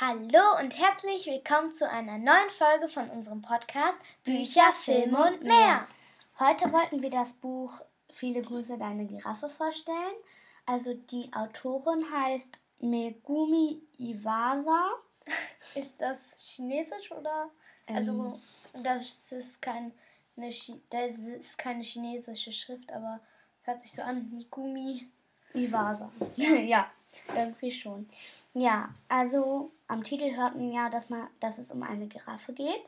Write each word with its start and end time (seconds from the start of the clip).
Hallo 0.00 0.58
und 0.58 0.76
herzlich 0.76 1.24
willkommen 1.26 1.72
zu 1.72 1.88
einer 1.88 2.18
neuen 2.18 2.50
Folge 2.50 2.88
von 2.88 3.08
unserem 3.10 3.42
Podcast 3.42 3.96
Bücher, 4.24 4.72
Filme 4.72 5.24
und 5.24 5.44
mehr. 5.44 5.86
Heute 6.40 6.72
wollten 6.72 7.00
wir 7.00 7.10
das 7.10 7.32
Buch 7.34 7.80
Viele 8.12 8.42
Grüße 8.42 8.76
deine 8.76 9.06
Giraffe 9.06 9.48
vorstellen. 9.48 10.16
Also 10.66 10.94
die 10.94 11.32
Autorin 11.32 12.04
heißt 12.12 12.58
Megumi 12.80 13.82
Iwasa. 13.96 14.94
Ist 15.76 16.00
das 16.00 16.34
chinesisch 16.40 17.12
oder? 17.12 17.50
Also 17.86 18.40
das 18.82 19.30
ist 19.30 19.62
kein 19.62 19.92
eine 20.36 20.48
Chi 20.48 20.82
das 20.90 21.18
ist 21.18 21.56
keine 21.56 21.84
chinesische 21.84 22.50
Schrift, 22.50 22.92
aber 22.92 23.20
hört 23.62 23.80
sich 23.80 23.92
so 23.92 24.02
an 24.02 24.28
Megumi 24.32 25.08
Iwasa. 25.52 26.10
ja, 26.34 26.90
irgendwie 27.32 27.70
schon. 27.70 28.08
Ja, 28.54 28.88
also 29.06 29.70
am 29.86 30.02
Titel 30.02 30.34
hört 30.36 30.54
man 30.54 30.72
ja, 30.72 30.88
dass, 30.88 31.10
man, 31.10 31.28
dass 31.40 31.58
es 31.58 31.70
um 31.70 31.82
eine 31.82 32.06
Giraffe 32.06 32.52
geht. 32.52 32.84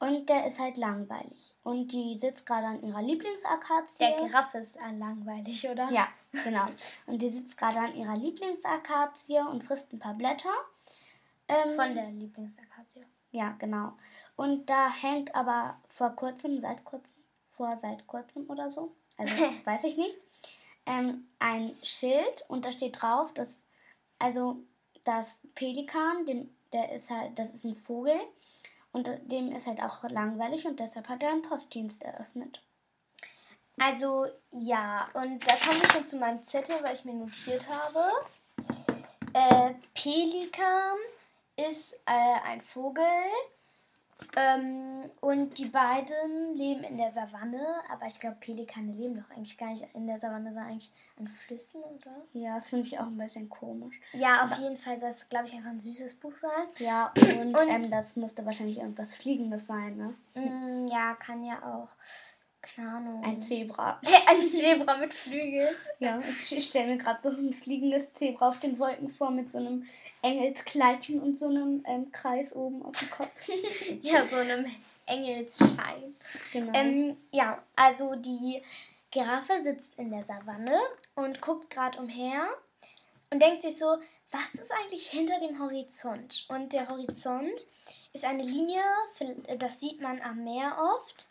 Und 0.00 0.28
der 0.28 0.46
ist 0.46 0.60
halt 0.60 0.76
langweilig. 0.76 1.56
Und 1.64 1.92
die 1.92 2.16
sitzt 2.18 2.46
gerade 2.46 2.66
an 2.68 2.82
ihrer 2.84 3.02
Lieblingsakazie. 3.02 3.98
Der 3.98 4.16
Giraffe 4.16 4.58
ist 4.58 4.76
langweilig, 4.76 5.68
oder? 5.68 5.90
Ja, 5.90 6.08
genau. 6.44 6.66
Und 7.06 7.20
die 7.20 7.30
sitzt 7.30 7.58
gerade 7.58 7.80
an 7.80 7.94
ihrer 7.96 8.16
Lieblingsakazie 8.16 9.40
und 9.40 9.64
frisst 9.64 9.92
ein 9.92 9.98
paar 9.98 10.14
Blätter. 10.14 10.54
Ähm, 11.48 11.74
Von 11.74 11.94
der 11.94 12.10
Lieblingsakazie. 12.10 13.04
Ja, 13.32 13.56
genau. 13.58 13.92
Und 14.36 14.70
da 14.70 14.90
hängt 14.90 15.34
aber 15.34 15.80
vor 15.88 16.10
kurzem, 16.10 16.58
seit 16.60 16.84
kurzem, 16.84 17.18
vor 17.48 17.76
seit 17.76 18.06
kurzem 18.06 18.48
oder 18.48 18.70
so, 18.70 18.94
also 19.16 19.34
weiß 19.64 19.84
ich 19.84 19.96
nicht, 19.96 20.16
ähm, 20.86 21.28
ein 21.38 21.74
Schild 21.82 22.44
und 22.48 22.64
da 22.64 22.72
steht 22.72 23.02
drauf, 23.02 23.32
dass, 23.34 23.64
also 24.18 24.62
das 25.08 25.40
Pelikan, 25.54 26.26
dem, 26.26 26.54
der 26.72 26.92
ist 26.92 27.08
halt, 27.08 27.38
das 27.38 27.54
ist 27.54 27.64
ein 27.64 27.76
Vogel 27.76 28.20
und 28.92 29.10
dem 29.24 29.50
ist 29.52 29.66
halt 29.66 29.82
auch 29.82 30.02
langweilig 30.10 30.66
und 30.66 30.78
deshalb 30.78 31.08
hat 31.08 31.22
er 31.22 31.30
einen 31.30 31.42
Postdienst 31.42 32.04
eröffnet. 32.04 32.62
Also 33.78 34.26
ja, 34.50 35.08
und 35.14 35.48
da 35.48 35.54
komme 35.54 35.80
ich 35.82 35.92
schon 35.92 36.04
zu 36.04 36.16
meinem 36.18 36.44
Zettel, 36.44 36.76
weil 36.82 36.92
ich 36.92 37.04
mir 37.06 37.14
notiert 37.14 37.66
habe. 37.70 38.04
Äh, 39.32 39.74
Pelikan 39.94 40.98
ist 41.56 41.94
äh, 42.04 42.40
ein 42.44 42.60
Vogel 42.60 43.04
ähm, 44.36 45.10
und 45.20 45.58
die 45.58 45.66
beiden 45.66 46.54
leben 46.54 46.82
in 46.84 46.98
der 46.98 47.10
Savanne, 47.10 47.60
aber 47.90 48.06
ich 48.06 48.18
glaube, 48.18 48.36
Pelikane 48.40 48.92
leben 48.92 49.16
doch 49.16 49.36
eigentlich 49.36 49.56
gar 49.56 49.70
nicht 49.70 49.86
in 49.94 50.06
der 50.06 50.18
Savanne, 50.18 50.52
sondern 50.52 50.72
eigentlich 50.72 50.92
an 51.18 51.26
Flüssen, 51.26 51.80
oder? 51.82 52.24
Ja, 52.32 52.56
das 52.56 52.68
finde 52.68 52.86
ich 52.86 52.98
auch 52.98 53.06
ein 53.06 53.16
bisschen 53.16 53.48
komisch. 53.48 54.00
Ja, 54.12 54.44
auf 54.44 54.52
aber 54.52 54.62
jeden 54.62 54.76
Fall 54.76 54.98
soll 54.98 55.10
es, 55.10 55.28
glaube 55.28 55.46
ich, 55.46 55.54
einfach 55.54 55.70
ein 55.70 55.78
süßes 55.78 56.16
Buch 56.16 56.34
sein. 56.34 56.50
Ja, 56.78 57.12
und, 57.40 57.56
und 57.56 57.68
ähm, 57.68 57.90
das 57.90 58.16
musste 58.16 58.44
wahrscheinlich 58.44 58.78
irgendwas 58.78 59.14
Fliegendes 59.14 59.66
sein, 59.66 59.96
ne? 59.96 60.14
Mm, 60.34 60.88
ja, 60.88 61.14
kann 61.14 61.44
ja 61.44 61.62
auch 61.62 61.96
keine 62.60 62.88
Ahnung. 62.88 63.24
Ein 63.24 63.40
Zebra. 63.40 64.00
Ein 64.26 64.46
Zebra 64.46 64.96
mit 64.96 65.14
Flügeln. 65.14 65.74
Ja, 66.00 66.18
ich 66.18 66.64
stelle 66.64 66.88
mir 66.88 66.98
gerade 66.98 67.20
so 67.22 67.30
ein 67.30 67.52
fliegendes 67.52 68.12
Zebra 68.14 68.48
auf 68.48 68.60
den 68.60 68.78
Wolken 68.78 69.08
vor 69.08 69.30
mit 69.30 69.50
so 69.52 69.58
einem 69.58 69.86
Engelskleidchen 70.22 71.20
und 71.20 71.38
so 71.38 71.46
einem 71.46 71.82
ähm, 71.86 72.10
Kreis 72.12 72.54
oben 72.54 72.82
auf 72.82 72.98
dem 72.98 73.10
Kopf. 73.10 73.48
ja, 74.02 74.24
so 74.26 74.36
einem 74.36 74.66
Engelsschein. 75.06 76.14
Genau. 76.52 76.72
Ähm, 76.74 77.16
ja, 77.30 77.62
also 77.76 78.14
die 78.16 78.62
Giraffe 79.10 79.62
sitzt 79.62 79.98
in 79.98 80.10
der 80.10 80.22
Savanne 80.22 80.78
und 81.14 81.40
guckt 81.40 81.70
gerade 81.70 81.98
umher 81.98 82.48
und 83.30 83.40
denkt 83.40 83.62
sich 83.62 83.78
so, 83.78 83.98
was 84.30 84.54
ist 84.54 84.72
eigentlich 84.72 85.08
hinter 85.08 85.40
dem 85.40 85.58
Horizont? 85.58 86.46
Und 86.48 86.72
der 86.72 86.88
Horizont 86.88 87.66
ist 88.12 88.24
eine 88.24 88.42
Linie, 88.42 88.82
das 89.58 89.80
sieht 89.80 90.00
man 90.00 90.20
am 90.20 90.44
Meer 90.44 90.76
oft 90.96 91.28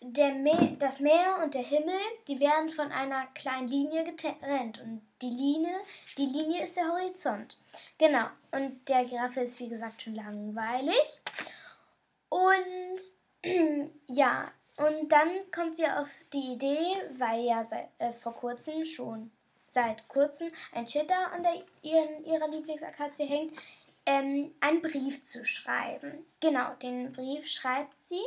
Meer, 0.00 0.76
das 0.78 1.00
Meer 1.00 1.40
und 1.42 1.54
der 1.54 1.62
Himmel, 1.62 1.98
die 2.28 2.38
werden 2.38 2.68
von 2.68 2.92
einer 2.92 3.26
kleinen 3.34 3.68
Linie 3.68 4.04
getrennt. 4.04 4.80
Und 4.80 5.02
die 5.22 5.30
Linie, 5.30 5.74
die 6.16 6.26
Linie 6.26 6.64
ist 6.64 6.76
der 6.76 6.88
Horizont. 6.88 7.58
Genau. 7.98 8.26
Und 8.52 8.88
der 8.88 9.04
Giraffe 9.04 9.40
ist, 9.40 9.58
wie 9.60 9.68
gesagt, 9.68 10.02
schon 10.02 10.14
langweilig. 10.14 11.22
Und 12.28 13.00
ja, 14.06 14.50
und 14.76 15.10
dann 15.10 15.28
kommt 15.52 15.74
sie 15.74 15.86
auf 15.86 16.08
die 16.32 16.52
Idee, 16.52 16.94
weil 17.16 17.44
ja 17.44 17.64
seit, 17.64 17.88
äh, 17.98 18.12
vor 18.12 18.34
kurzem 18.34 18.86
schon 18.86 19.30
seit 19.70 20.06
kurzem 20.08 20.50
ein 20.72 20.86
Schild 20.86 21.10
da 21.10 21.24
an 21.26 21.42
der, 21.42 21.62
ihren, 21.82 22.24
ihrer 22.24 22.48
Lieblingsakazie 22.48 23.26
hängt, 23.26 23.52
ähm, 24.06 24.54
einen 24.60 24.80
Brief 24.80 25.22
zu 25.22 25.44
schreiben. 25.44 26.24
Genau, 26.40 26.74
den 26.74 27.12
Brief 27.12 27.46
schreibt 27.48 27.98
sie 28.00 28.22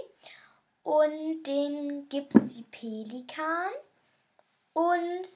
und 0.83 1.43
den 1.43 2.09
gibt 2.09 2.33
sie 2.43 2.63
Pelikan. 2.63 3.71
Und 4.73 5.27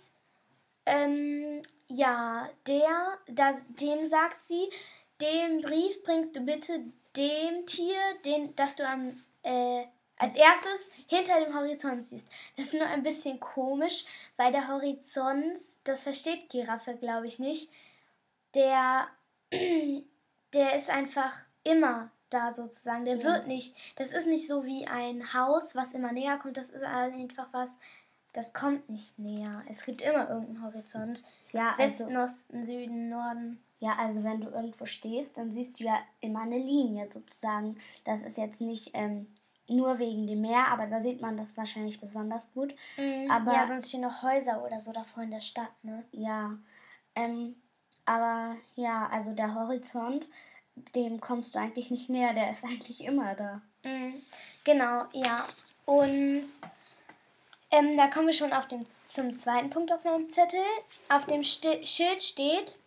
ähm, 0.85 1.61
ja, 1.87 2.49
der, 2.67 3.17
das, 3.27 3.65
dem 3.67 4.05
sagt 4.05 4.43
sie, 4.43 4.69
den 5.21 5.61
Brief 5.61 6.03
bringst 6.03 6.35
du 6.35 6.41
bitte 6.41 6.85
dem 7.15 7.65
Tier, 7.65 7.99
den, 8.25 8.55
das 8.55 8.75
du 8.75 8.87
am, 8.87 9.21
äh, 9.43 9.85
als 10.17 10.35
erstes 10.35 10.89
hinter 11.07 11.39
dem 11.39 11.55
Horizont 11.55 12.03
siehst. 12.03 12.27
Das 12.57 12.67
ist 12.67 12.73
nur 12.73 12.87
ein 12.87 13.03
bisschen 13.03 13.39
komisch, 13.39 14.05
weil 14.37 14.51
der 14.51 14.67
Horizont, 14.67 15.57
das 15.83 16.03
versteht 16.03 16.49
Giraffe, 16.49 16.95
glaube 16.95 17.27
ich, 17.27 17.39
nicht. 17.39 17.71
Der, 18.53 19.07
der 20.53 20.75
ist 20.75 20.89
einfach 20.89 21.33
immer 21.63 22.11
da 22.35 22.51
sozusagen. 22.51 23.05
Der 23.05 23.17
ja. 23.17 23.23
wird 23.23 23.47
nicht, 23.47 23.75
das 23.97 24.11
ist 24.11 24.27
nicht 24.27 24.47
so 24.47 24.65
wie 24.65 24.85
ein 24.87 25.33
Haus, 25.33 25.75
was 25.75 25.93
immer 25.93 26.11
näher 26.11 26.37
kommt. 26.37 26.57
Das 26.57 26.69
ist 26.69 26.83
einfach 26.83 27.47
was, 27.51 27.77
das 28.33 28.53
kommt 28.53 28.89
nicht 28.89 29.17
näher. 29.17 29.63
Es 29.69 29.85
gibt 29.85 30.01
immer 30.01 30.29
irgendeinen 30.29 30.63
Horizont. 30.63 31.23
Ja, 31.53 31.73
Westen, 31.77 32.15
also, 32.15 32.19
Osten, 32.19 32.63
Süden, 32.63 33.09
Norden. 33.09 33.63
Ja, 33.79 33.95
also 33.97 34.23
wenn 34.23 34.41
du 34.41 34.49
irgendwo 34.49 34.85
stehst, 34.85 35.37
dann 35.37 35.51
siehst 35.51 35.79
du 35.79 35.85
ja 35.85 35.97
immer 36.19 36.41
eine 36.41 36.57
Linie 36.57 37.07
sozusagen. 37.07 37.77
Das 38.03 38.23
ist 38.23 38.37
jetzt 38.37 38.61
nicht 38.61 38.91
ähm, 38.93 39.27
nur 39.67 39.99
wegen 39.99 40.27
dem 40.27 40.41
Meer, 40.41 40.67
aber 40.67 40.87
da 40.87 41.01
sieht 41.01 41.21
man 41.21 41.37
das 41.37 41.55
wahrscheinlich 41.57 41.99
besonders 41.99 42.51
gut. 42.53 42.75
Mhm, 42.97 43.29
aber, 43.31 43.53
ja, 43.53 43.67
sonst 43.67 43.89
stehen 43.89 44.01
noch 44.01 44.21
Häuser 44.21 44.63
oder 44.63 44.81
so 44.81 44.91
davor 44.91 45.23
in 45.23 45.31
der 45.31 45.39
Stadt, 45.39 45.71
ne? 45.83 46.03
Ja. 46.11 46.57
Ähm, 47.15 47.55
aber 48.05 48.55
ja, 48.75 49.07
also 49.07 49.33
der 49.33 49.55
Horizont 49.55 50.27
dem 50.95 51.19
kommst 51.21 51.55
du 51.55 51.59
eigentlich 51.59 51.91
nicht 51.91 52.09
näher, 52.09 52.33
der 52.33 52.51
ist 52.51 52.63
eigentlich 52.65 53.03
immer 53.03 53.35
da. 53.35 53.61
Mhm. 53.83 54.21
Genau, 54.63 55.05
ja. 55.13 55.45
Und 55.85 56.43
ähm, 57.71 57.97
da 57.97 58.07
kommen 58.07 58.27
wir 58.27 58.33
schon 58.33 58.53
auf 58.53 58.67
den, 58.67 58.85
zum 59.07 59.35
zweiten 59.37 59.69
Punkt 59.69 59.91
auf 59.91 60.03
meinem 60.03 60.31
Zettel. 60.31 60.63
Auf 61.09 61.25
dem 61.25 61.43
St 61.43 61.67
Schild 61.83 62.23
steht 62.23 62.79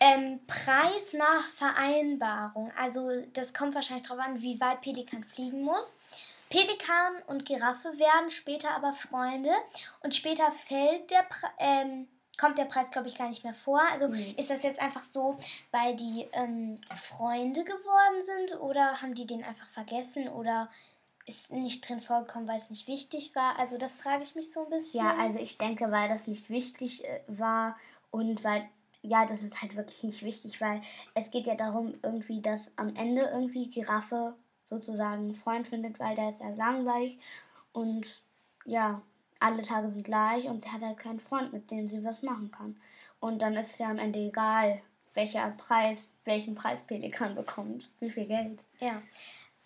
ähm, 0.00 0.40
Preis 0.46 1.12
nach 1.12 1.44
Vereinbarung. 1.56 2.72
Also 2.78 3.10
das 3.32 3.52
kommt 3.52 3.74
wahrscheinlich 3.74 4.06
darauf 4.06 4.24
an, 4.24 4.40
wie 4.40 4.60
weit 4.60 4.80
Pelikan 4.80 5.24
fliegen 5.24 5.62
muss. 5.62 5.98
Pelikan 6.50 7.14
und 7.28 7.46
Giraffe 7.46 7.98
werden 7.98 8.30
später 8.30 8.70
aber 8.72 8.92
Freunde 8.92 9.50
und 10.02 10.14
später 10.14 10.52
fällt 10.66 11.10
der 11.10 11.22
Pre 11.22 11.48
ähm, 11.58 12.08
kommt 12.42 12.58
der 12.58 12.64
Preis, 12.64 12.90
glaube 12.90 13.06
ich, 13.06 13.16
gar 13.16 13.28
nicht 13.28 13.44
mehr 13.44 13.54
vor. 13.54 13.80
Also 13.92 14.08
mhm. 14.08 14.34
ist 14.36 14.50
das 14.50 14.64
jetzt 14.64 14.80
einfach 14.80 15.04
so, 15.04 15.38
weil 15.70 15.94
die 15.94 16.26
ähm, 16.32 16.80
Freunde 16.96 17.62
geworden 17.62 18.20
sind 18.20 18.60
oder 18.60 19.00
haben 19.00 19.14
die 19.14 19.28
den 19.28 19.44
einfach 19.44 19.68
vergessen 19.68 20.28
oder 20.28 20.68
ist 21.24 21.52
nicht 21.52 21.88
drin 21.88 22.00
vorgekommen, 22.00 22.48
weil 22.48 22.56
es 22.56 22.68
nicht 22.68 22.88
wichtig 22.88 23.36
war? 23.36 23.56
Also 23.60 23.78
das 23.78 23.94
frage 23.94 24.24
ich 24.24 24.34
mich 24.34 24.52
so 24.52 24.64
ein 24.64 24.70
bisschen. 24.70 25.04
Ja, 25.04 25.16
also 25.18 25.38
ich 25.38 25.56
denke, 25.56 25.92
weil 25.92 26.08
das 26.08 26.26
nicht 26.26 26.50
wichtig 26.50 27.04
äh, 27.04 27.20
war 27.28 27.76
und 28.10 28.42
weil 28.42 28.68
ja, 29.02 29.24
das 29.24 29.44
ist 29.44 29.62
halt 29.62 29.76
wirklich 29.76 30.02
nicht 30.02 30.24
wichtig, 30.24 30.60
weil 30.60 30.80
es 31.14 31.30
geht 31.30 31.46
ja 31.46 31.54
darum, 31.54 31.94
irgendwie, 32.02 32.40
dass 32.40 32.72
am 32.76 32.94
Ende 32.96 33.22
irgendwie 33.22 33.68
Giraffe 33.70 34.34
sozusagen 34.64 35.22
einen 35.22 35.34
Freund 35.34 35.68
findet, 35.68 36.00
weil 36.00 36.16
der 36.16 36.28
ist 36.28 36.40
ja 36.40 36.50
langweilig 36.50 37.18
und 37.72 38.22
ja, 38.64 39.02
alle 39.42 39.62
Tage 39.62 39.88
sind 39.88 40.04
gleich 40.04 40.46
und 40.46 40.62
sie 40.62 40.70
hat 40.70 40.82
halt 40.82 40.98
keinen 40.98 41.20
Freund, 41.20 41.52
mit 41.52 41.70
dem 41.70 41.88
sie 41.88 42.04
was 42.04 42.22
machen 42.22 42.50
kann. 42.50 42.76
Und 43.20 43.42
dann 43.42 43.54
ist 43.54 43.72
es 43.72 43.78
ja 43.78 43.88
am 43.88 43.98
Ende 43.98 44.18
egal, 44.18 44.80
welcher 45.14 45.50
Preis, 45.50 46.08
welchen 46.24 46.54
Preis 46.54 46.82
Pelikan 46.82 47.34
bekommt, 47.36 47.90
wie 48.00 48.10
viel 48.10 48.26
Geld. 48.26 48.64
Ja. 48.80 49.02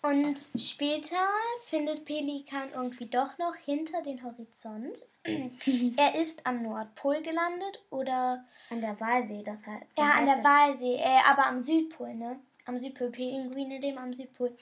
Und 0.01 0.37
später 0.55 1.25
findet 1.65 2.05
Pelikan 2.05 2.69
irgendwie 2.73 3.07
doch 3.07 3.37
noch 3.39 3.55
hinter 3.55 4.01
den 4.01 4.23
Horizont. 4.23 5.07
er 5.97 6.15
ist 6.15 6.45
am 6.45 6.61
Nordpol 6.63 7.21
gelandet 7.21 7.83
oder 7.89 8.45
an 8.69 8.79
der 8.79 8.99
Walsee, 8.99 9.43
das 9.43 9.65
heißt. 9.65 9.97
ja, 9.97 10.11
an 10.11 10.25
der 10.25 10.43
Walsee, 10.43 10.95
äh, 10.95 11.19
aber 11.27 11.47
am 11.47 11.59
Südpol, 11.59 12.13
ne? 12.13 12.39
Am 12.65 12.77
Südpol, 12.77 13.09
Pinguine 13.09 13.79
dem 13.79 13.97
am 13.97 14.13
Südpol. 14.13 14.55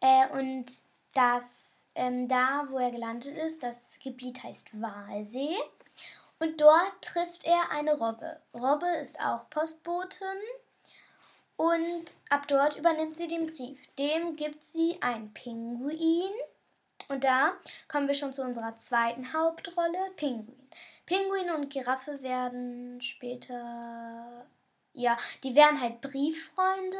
Äh, 0.00 0.28
und 0.38 0.66
das 1.14 1.69
ähm, 2.00 2.28
da, 2.28 2.66
wo 2.70 2.78
er 2.78 2.90
gelandet 2.90 3.36
ist, 3.36 3.62
das 3.62 3.98
Gebiet 4.02 4.42
heißt 4.42 4.68
Walsee. 4.80 5.54
Und 6.38 6.58
dort 6.58 7.02
trifft 7.02 7.44
er 7.44 7.70
eine 7.70 7.92
Robbe. 7.92 8.40
Robbe 8.54 8.88
ist 9.02 9.20
auch 9.20 9.50
Postbotin. 9.50 10.26
Und 11.56 12.16
ab 12.30 12.48
dort 12.48 12.78
übernimmt 12.78 13.18
sie 13.18 13.28
den 13.28 13.54
Brief. 13.54 13.78
Dem 13.98 14.36
gibt 14.36 14.64
sie 14.64 14.96
ein 15.02 15.34
Pinguin. 15.34 16.32
Und 17.10 17.24
da 17.24 17.52
kommen 17.86 18.08
wir 18.08 18.14
schon 18.14 18.32
zu 18.32 18.40
unserer 18.42 18.78
zweiten 18.78 19.34
Hauptrolle, 19.34 19.98
Pinguin. 20.16 20.70
Pinguin 21.04 21.50
und 21.50 21.68
Giraffe 21.68 22.22
werden 22.22 23.02
später, 23.02 24.46
ja, 24.94 25.18
die 25.44 25.54
werden 25.54 25.78
halt 25.78 26.00
Brieffreunde. 26.00 26.96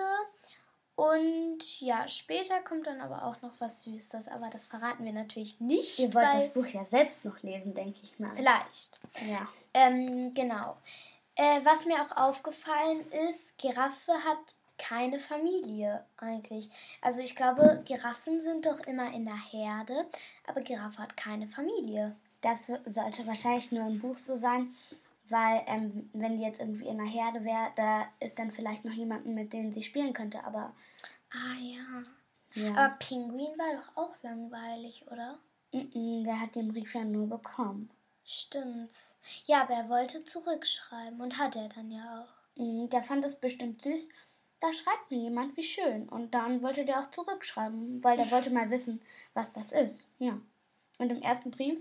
Und 1.00 1.80
ja, 1.80 2.06
später 2.08 2.60
kommt 2.60 2.86
dann 2.86 3.00
aber 3.00 3.24
auch 3.24 3.40
noch 3.40 3.52
was 3.58 3.84
Süßes, 3.84 4.28
aber 4.28 4.50
das 4.50 4.66
verraten 4.66 5.02
wir 5.06 5.14
natürlich 5.14 5.58
nicht. 5.58 5.98
Ihr 5.98 6.12
wollt 6.12 6.34
das 6.34 6.50
Buch 6.50 6.66
ja 6.66 6.84
selbst 6.84 7.24
noch 7.24 7.42
lesen, 7.42 7.72
denke 7.72 8.00
ich 8.02 8.18
mal. 8.18 8.32
Vielleicht. 8.36 8.98
Ja. 9.26 9.48
Ähm, 9.72 10.34
genau. 10.34 10.76
Äh, 11.36 11.60
was 11.64 11.86
mir 11.86 12.02
auch 12.02 12.14
aufgefallen 12.18 13.00
ist, 13.30 13.56
Giraffe 13.56 14.12
hat 14.12 14.56
keine 14.76 15.18
Familie 15.18 16.04
eigentlich. 16.18 16.68
Also 17.00 17.20
ich 17.22 17.34
glaube, 17.34 17.82
Giraffen 17.86 18.42
sind 18.42 18.66
doch 18.66 18.80
immer 18.80 19.10
in 19.14 19.24
der 19.24 19.52
Herde, 19.52 20.04
aber 20.46 20.60
Giraffe 20.60 20.98
hat 20.98 21.16
keine 21.16 21.48
Familie. 21.48 22.14
Das 22.42 22.66
sollte 22.66 23.26
wahrscheinlich 23.26 23.72
nur 23.72 23.86
im 23.86 24.00
Buch 24.00 24.18
so 24.18 24.36
sein, 24.36 24.68
weil 25.30 25.62
ähm, 25.66 26.10
wenn 26.12 26.36
die 26.36 26.42
jetzt 26.42 26.60
irgendwie 26.60 26.86
in 26.88 26.98
der 26.98 27.06
Herde 27.06 27.44
wäre, 27.44 27.70
da 27.76 28.06
ist 28.20 28.38
dann 28.38 28.50
vielleicht 28.50 28.84
noch 28.84 28.92
jemanden, 28.92 29.34
mit 29.34 29.52
dem 29.52 29.72
sie 29.72 29.82
spielen 29.82 30.12
könnte, 30.12 30.44
aber... 30.44 30.72
Ah 31.30 31.58
ja. 31.60 32.02
Ja. 32.54 32.74
Aber 32.74 32.94
Pinguin 32.96 33.56
war 33.56 33.76
doch 33.76 33.96
auch 33.96 34.22
langweilig, 34.22 35.06
oder? 35.10 35.38
-mm, 35.72 36.24
der 36.24 36.40
hat 36.40 36.56
den 36.56 36.72
Brief 36.72 36.94
ja 36.94 37.04
nur 37.04 37.28
bekommen. 37.28 37.90
Stimmt. 38.24 38.90
Ja, 39.44 39.62
aber 39.62 39.74
er 39.74 39.88
wollte 39.88 40.24
zurückschreiben 40.24 41.20
und 41.20 41.38
hat 41.38 41.56
er 41.56 41.68
dann 41.68 41.90
ja 41.90 42.22
auch. 42.22 42.60
Mm, 42.62 42.86
Der 42.88 43.02
fand 43.02 43.24
es 43.24 43.36
bestimmt 43.36 43.82
süß. 43.82 44.08
Da 44.60 44.72
schreibt 44.72 45.10
mir 45.10 45.18
jemand, 45.18 45.56
wie 45.56 45.62
schön. 45.62 46.08
Und 46.08 46.34
dann 46.34 46.62
wollte 46.62 46.84
der 46.84 47.00
auch 47.00 47.10
zurückschreiben, 47.10 48.04
weil 48.04 48.16
der 48.16 48.30
wollte 48.30 48.50
mal 48.50 48.70
wissen, 48.70 49.00
was 49.32 49.52
das 49.52 49.72
ist. 49.72 50.06
Ja. 50.18 50.38
Und 50.98 51.10
im 51.10 51.22
ersten 51.22 51.50
Brief, 51.50 51.80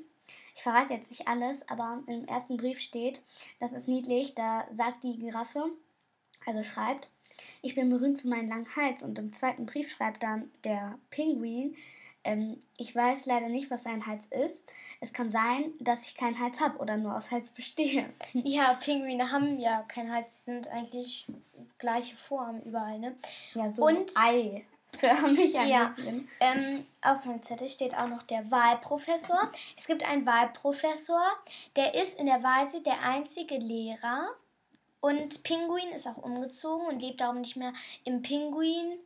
ich 0.56 0.62
verrate 0.64 0.94
jetzt 0.94 1.10
nicht 1.12 1.28
alles, 1.28 1.68
aber 1.70 2.04
im 2.08 2.26
ersten 2.28 2.58
Brief 2.58 2.80
steht, 2.80 3.24
das 3.60 3.74
ist 3.74 3.88
niedlich, 3.88 4.36
da 4.36 4.66
sagt 4.72 5.04
die 5.04 5.18
Giraffe, 5.18 5.64
also 6.46 6.64
schreibt, 6.64 7.10
ich 7.62 7.76
bin 7.76 7.90
berühmt 7.90 8.22
für 8.22 8.28
meinen 8.28 8.50
langen 8.50 8.68
Hals. 8.76 9.04
Und 9.04 9.20
im 9.20 9.34
zweiten 9.34 9.66
Brief 9.66 9.92
schreibt 9.92 10.24
dann 10.24 10.50
der 10.64 10.98
Pinguin, 11.10 11.76
ähm, 12.26 12.60
ich 12.78 12.94
weiß 12.94 13.26
leider 13.28 13.48
nicht, 13.48 13.72
was 13.72 13.86
ein 13.86 14.06
Hals 14.06 14.26
ist. 14.28 14.72
Es 15.00 15.14
kann 15.14 15.30
sein, 15.30 15.72
dass 15.80 16.04
ich 16.04 16.16
keinen 16.16 16.38
Hals 16.40 16.60
habe 16.60 16.78
oder 16.80 16.98
nur 16.98 17.16
aus 17.16 17.32
Hals 17.32 17.52
bestehe. 17.52 18.10
Ja, 18.34 18.74
Pinguine 18.74 19.32
haben 19.32 19.58
ja 19.60 19.84
keinen 19.84 20.12
Hals, 20.12 20.44
sie 20.46 20.52
sind 20.52 20.68
eigentlich 20.70 21.28
gleiche 21.78 22.16
Form 22.16 22.60
überall, 22.62 23.00
ne? 23.00 23.16
Ja, 23.54 23.70
so 23.70 23.86
Und- 23.86 24.12
Ei. 24.18 24.66
Für 24.98 25.28
mich 25.28 25.58
ein 25.58 25.70
Ja. 25.70 25.86
bisschen. 25.86 26.28
Ähm, 26.40 26.86
auf 27.02 27.24
meinem 27.26 27.44
Zettel 27.44 27.70
steht 27.70 27.96
auch 27.96 28.08
noch 28.08 28.24
der 28.24 28.50
Wahlprofessor. 28.52 29.52
Es 29.78 29.88
gibt 29.88 30.04
einen 30.04 30.26
Wahlprofessor, 30.26 31.22
der 31.76 31.94
ist 31.96 32.20
in 32.20 32.26
der 32.26 32.42
Weise 32.44 32.82
der 32.82 33.02
einzige 33.02 33.56
Lehrer. 33.58 34.30
Und 35.02 35.44
Pinguin 35.44 35.90
ist 35.96 36.08
auch 36.08 36.18
umgezogen 36.18 36.88
und 36.88 37.02
lebt 37.02 37.22
darum 37.22 37.40
nicht 37.42 37.56
mehr 37.56 37.72
im 38.04 38.22
Pinguinsee 38.22 39.00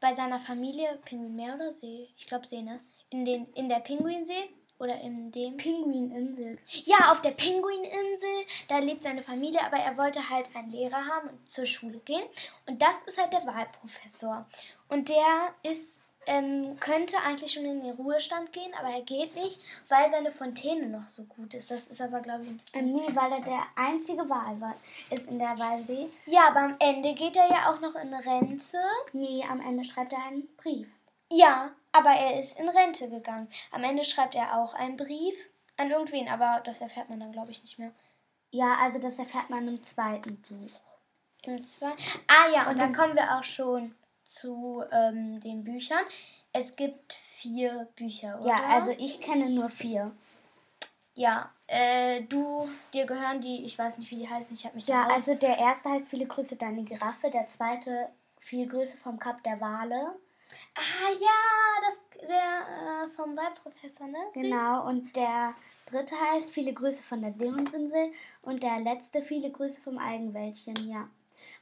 bei 0.00 0.14
seiner 0.14 0.38
Familie. 0.38 0.98
Pinguin 1.04 1.34
Meer 1.34 1.54
oder 1.56 1.70
See? 1.72 2.08
Ich 2.16 2.26
glaube 2.26 2.46
See, 2.46 2.62
ne? 2.62 2.80
In, 3.10 3.24
den, 3.24 3.52
in 3.54 3.68
der 3.68 3.80
Pinguinsee 3.80 4.48
oder 4.80 5.00
in 5.00 5.30
dem. 5.30 5.56
Pinguininsel. 5.56 6.56
Ja, 6.84 7.12
auf 7.12 7.20
der 7.20 7.30
Pinguininsel, 7.30 8.46
da 8.68 8.78
lebt 8.78 9.02
seine 9.02 9.22
Familie, 9.22 9.60
aber 9.64 9.76
er 9.76 9.96
wollte 9.96 10.30
halt 10.30 10.54
einen 10.56 10.70
Lehrer 10.70 11.06
haben 11.06 11.28
und 11.28 11.50
zur 11.50 11.66
Schule 11.66 11.98
gehen. 11.98 12.22
Und 12.66 12.80
das 12.80 12.96
ist 13.06 13.18
halt 13.18 13.32
der 13.32 13.46
Wahlprofessor. 13.46 14.46
Und 14.88 15.08
der 15.08 15.52
ist, 15.62 16.02
ähm, 16.26 16.78
könnte 16.80 17.18
eigentlich 17.18 17.52
schon 17.52 17.64
in 17.64 17.82
den 17.82 17.94
Ruhestand 17.94 18.52
gehen, 18.52 18.72
aber 18.78 18.88
er 18.88 19.02
geht 19.02 19.36
nicht, 19.36 19.60
weil 19.88 20.08
seine 20.08 20.30
Fontäne 20.30 20.86
noch 20.86 21.06
so 21.06 21.24
gut 21.24 21.54
ist. 21.54 21.70
Das 21.70 21.88
ist 21.88 22.00
aber, 22.00 22.20
glaube 22.20 22.44
ich, 22.44 22.50
ein 22.50 22.56
bisschen. 22.56 22.88
Ähm, 22.88 22.92
nee, 22.94 23.14
weil 23.14 23.32
er 23.32 23.40
der 23.42 23.62
einzige 23.76 24.28
Wahl 24.30 24.60
war, 24.60 24.74
ist 25.10 25.28
in 25.28 25.38
der 25.38 25.58
Walsee. 25.58 26.08
Ja, 26.26 26.48
aber 26.48 26.60
am 26.60 26.76
Ende 26.78 27.14
geht 27.14 27.36
er 27.36 27.48
ja 27.48 27.70
auch 27.70 27.80
noch 27.80 27.94
in 27.96 28.12
Rente. 28.14 28.78
Nee, 29.12 29.44
am 29.48 29.60
Ende 29.60 29.84
schreibt 29.84 30.12
er 30.12 30.24
einen 30.24 30.48
Brief. 30.56 30.88
Ja, 31.32 31.70
aber 31.92 32.10
er 32.10 32.38
ist 32.38 32.58
in 32.58 32.68
Rente 32.68 33.08
gegangen. 33.08 33.48
Am 33.70 33.82
Ende 33.84 34.04
schreibt 34.04 34.34
er 34.34 34.56
auch 34.56 34.74
einen 34.74 34.96
Brief 34.96 35.50
an 35.76 35.90
irgendwen, 35.90 36.28
aber 36.28 36.60
das 36.64 36.80
erfährt 36.80 37.08
man 37.08 37.20
dann, 37.20 37.32
glaube 37.32 37.50
ich, 37.50 37.62
nicht 37.62 37.78
mehr. 37.78 37.92
Ja, 38.50 38.76
also 38.80 38.98
das 38.98 39.18
erfährt 39.18 39.50
man 39.50 39.66
im 39.68 39.82
zweiten 39.82 40.40
Buch. 40.42 40.80
Im 41.42 41.64
zwei. 41.66 41.92
Ah 42.26 42.48
ja, 42.52 42.68
und 42.68 42.78
dann 42.78 42.92
kommen 42.92 43.14
wir 43.14 43.36
auch 43.36 43.44
schon 43.44 43.94
zu 44.24 44.84
ähm, 44.92 45.40
den 45.40 45.64
Büchern. 45.64 46.04
Es 46.52 46.76
gibt 46.76 47.14
vier 47.14 47.88
Bücher, 47.96 48.38
oder? 48.40 48.48
Ja, 48.48 48.66
also 48.68 48.90
ich 48.90 49.20
kenne 49.20 49.48
nur 49.50 49.68
vier. 49.68 50.12
Ja, 51.14 51.50
äh, 51.66 52.22
du, 52.22 52.68
dir 52.94 53.06
gehören 53.06 53.40
die, 53.40 53.64
ich 53.64 53.78
weiß 53.78 53.98
nicht, 53.98 54.10
wie 54.10 54.16
die 54.16 54.28
heißen, 54.28 54.54
ich 54.54 54.64
habe 54.64 54.76
mich 54.76 54.86
Ja, 54.86 55.06
also 55.08 55.34
der 55.34 55.58
erste 55.58 55.90
heißt 55.90 56.08
Viele 56.08 56.26
Grüße, 56.26 56.56
deine 56.56 56.82
Giraffe. 56.84 57.30
Der 57.30 57.46
zweite 57.46 58.08
Viel 58.38 58.66
Grüße 58.66 58.96
vom 58.96 59.18
Kap 59.18 59.42
der 59.42 59.60
Wale. 59.60 60.14
Ah 60.74 61.10
ja, 61.18 61.86
das, 61.86 62.28
der 62.28 63.06
äh, 63.06 63.10
vom 63.10 63.36
Wahlprofessor, 63.36 64.06
ne? 64.06 64.18
Süß. 64.34 64.42
Genau. 64.42 64.86
Und 64.86 65.14
der 65.16 65.54
dritte 65.86 66.14
heißt 66.18 66.50
Viele 66.50 66.72
Grüße 66.72 67.02
von 67.02 67.22
der 67.22 67.32
Seehundsinsel. 67.32 68.12
Und 68.42 68.62
der 68.62 68.80
letzte 68.80 69.22
Viele 69.22 69.50
Grüße 69.50 69.80
vom 69.80 69.98
Algenwäldchen, 69.98 70.76
ja. 70.88 71.08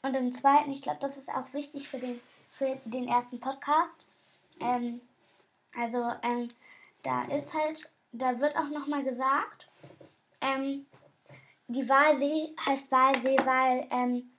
Und 0.03 0.17
im 0.17 0.33
zweiten, 0.33 0.71
ich 0.71 0.83
glaube, 0.83 0.99
das 1.01 1.17
ist 1.17 1.29
auch 1.29 1.53
wichtig 1.53 1.89
für 1.89 1.99
den, 1.99 2.21
für 2.51 2.79
den 2.85 3.09
ersten 3.09 3.41
Podcast. 3.41 3.95
Ähm, 4.61 5.01
also, 5.77 5.99
ähm, 6.23 6.49
da 7.03 7.25
ist 7.25 7.55
halt, 7.55 7.91
da 8.13 8.41
wird 8.41 8.57
auch 8.57 8.69
nochmal 8.69 9.05
gesagt, 9.05 9.69
ähm, 10.41 10.87
die 11.69 11.89
Walsee 11.89 12.55
heißt 12.67 12.91
Walsee, 12.91 13.37
weil 13.45 13.87
ähm, 13.91 14.31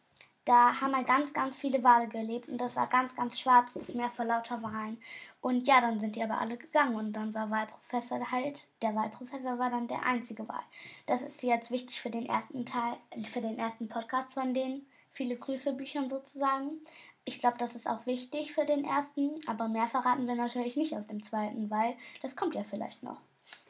da 0.50 0.82
haben 0.82 0.96
halt 0.96 1.06
ganz, 1.06 1.32
ganz 1.32 1.56
viele 1.56 1.84
Wale 1.84 2.08
gelebt 2.08 2.50
und 2.50 2.60
das 2.60 2.76
war 2.76 2.88
ganz, 2.88 3.16
ganz 3.16 3.40
schwarz, 3.40 3.74
das 3.76 3.94
Meer 3.94 4.10
vor 4.10 4.26
lauter 4.26 4.64
Walen. 4.64 5.00
Und 5.42 5.68
ja, 5.68 5.80
dann 5.80 6.00
sind 6.00 6.16
die 6.16 6.24
aber 6.24 6.42
alle 6.42 6.58
gegangen 6.58 6.96
und 6.96 7.14
dann 7.14 7.36
war 7.36 7.52
Wahlprofessor 7.52 8.32
halt, 8.32 8.68
der 8.82 8.96
Wahlprofessor 8.96 9.60
war 9.60 9.70
dann 9.70 9.88
der 9.88 10.04
einzige 10.04 10.48
Wahl. 10.48 10.64
Das 11.06 11.22
ist 11.22 11.44
jetzt 11.44 11.70
wichtig 11.70 12.02
für 12.02 12.10
den 12.10 12.26
ersten 12.26 12.66
Teil, 12.66 12.98
für 13.24 13.42
den 13.42 13.60
ersten 13.60 13.88
Podcast 13.88 14.34
von 14.34 14.56
den 14.56 14.88
viele 15.12 15.36
Grüße 15.36 15.74
Büchern 15.74 16.10
sozusagen. 16.10 16.80
Ich 17.26 17.38
glaube, 17.38 17.60
das 17.60 17.76
ist 17.76 17.88
auch 17.88 18.08
wichtig 18.08 18.52
für 18.52 18.66
den 18.66 18.86
ersten, 18.86 19.30
aber 19.46 19.68
mehr 19.68 19.86
verraten 19.86 20.26
wir 20.26 20.36
natürlich 20.36 20.78
nicht 20.78 20.96
aus 20.96 21.06
dem 21.06 21.22
zweiten, 21.22 21.70
weil 21.70 21.96
das 22.24 22.36
kommt 22.36 22.56
ja 22.56 22.64
vielleicht 22.64 23.04
noch. 23.04 23.22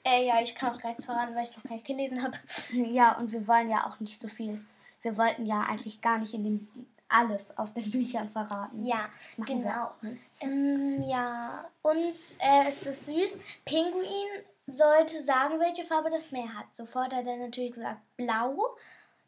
Äh, 0.06 0.26
ja, 0.26 0.42
ich 0.42 0.56
kann 0.56 0.74
auch 0.74 0.80
gleich 0.80 0.96
verraten, 0.98 1.36
weil 1.36 1.44
ich 1.44 1.50
es 1.50 1.58
noch 1.58 1.64
gar 1.64 1.74
nicht 1.74 1.86
gelesen 1.86 2.24
habe. 2.24 2.38
Ja, 2.72 3.18
und 3.18 3.34
wir 3.34 3.46
wollen 3.48 3.70
ja 3.70 3.86
auch 3.86 4.00
nicht 4.00 4.22
so 4.22 4.30
viel. 4.30 4.64
Wir 5.02 5.18
wollten 5.18 5.46
ja 5.46 5.62
eigentlich 5.62 6.02
gar 6.02 6.18
nicht 6.18 6.34
in 6.34 6.44
den 6.44 6.88
alles 7.10 7.58
aus 7.58 7.74
den 7.74 7.90
Büchern 7.92 8.30
verraten. 8.30 8.84
Ja, 8.84 9.10
machen 9.38 9.64
wir 9.64 9.72
genau. 9.72 9.92
Ähm, 10.42 11.02
ja, 11.02 11.66
uns 11.82 12.34
äh, 12.40 12.70
ist 12.70 12.86
es 12.86 13.08
süß. 13.08 13.40
Pinguin 13.66 14.28
sollte 14.68 15.22
sagen, 15.24 15.60
welche 15.60 15.84
Farbe 15.84 16.10
das 16.10 16.32
Meer 16.32 16.54
hat. 16.54 16.68
Sofort 16.74 17.14
hat 17.14 17.26
er 17.26 17.38
natürlich 17.38 17.74
gesagt 17.74 18.02
blau. 18.16 18.78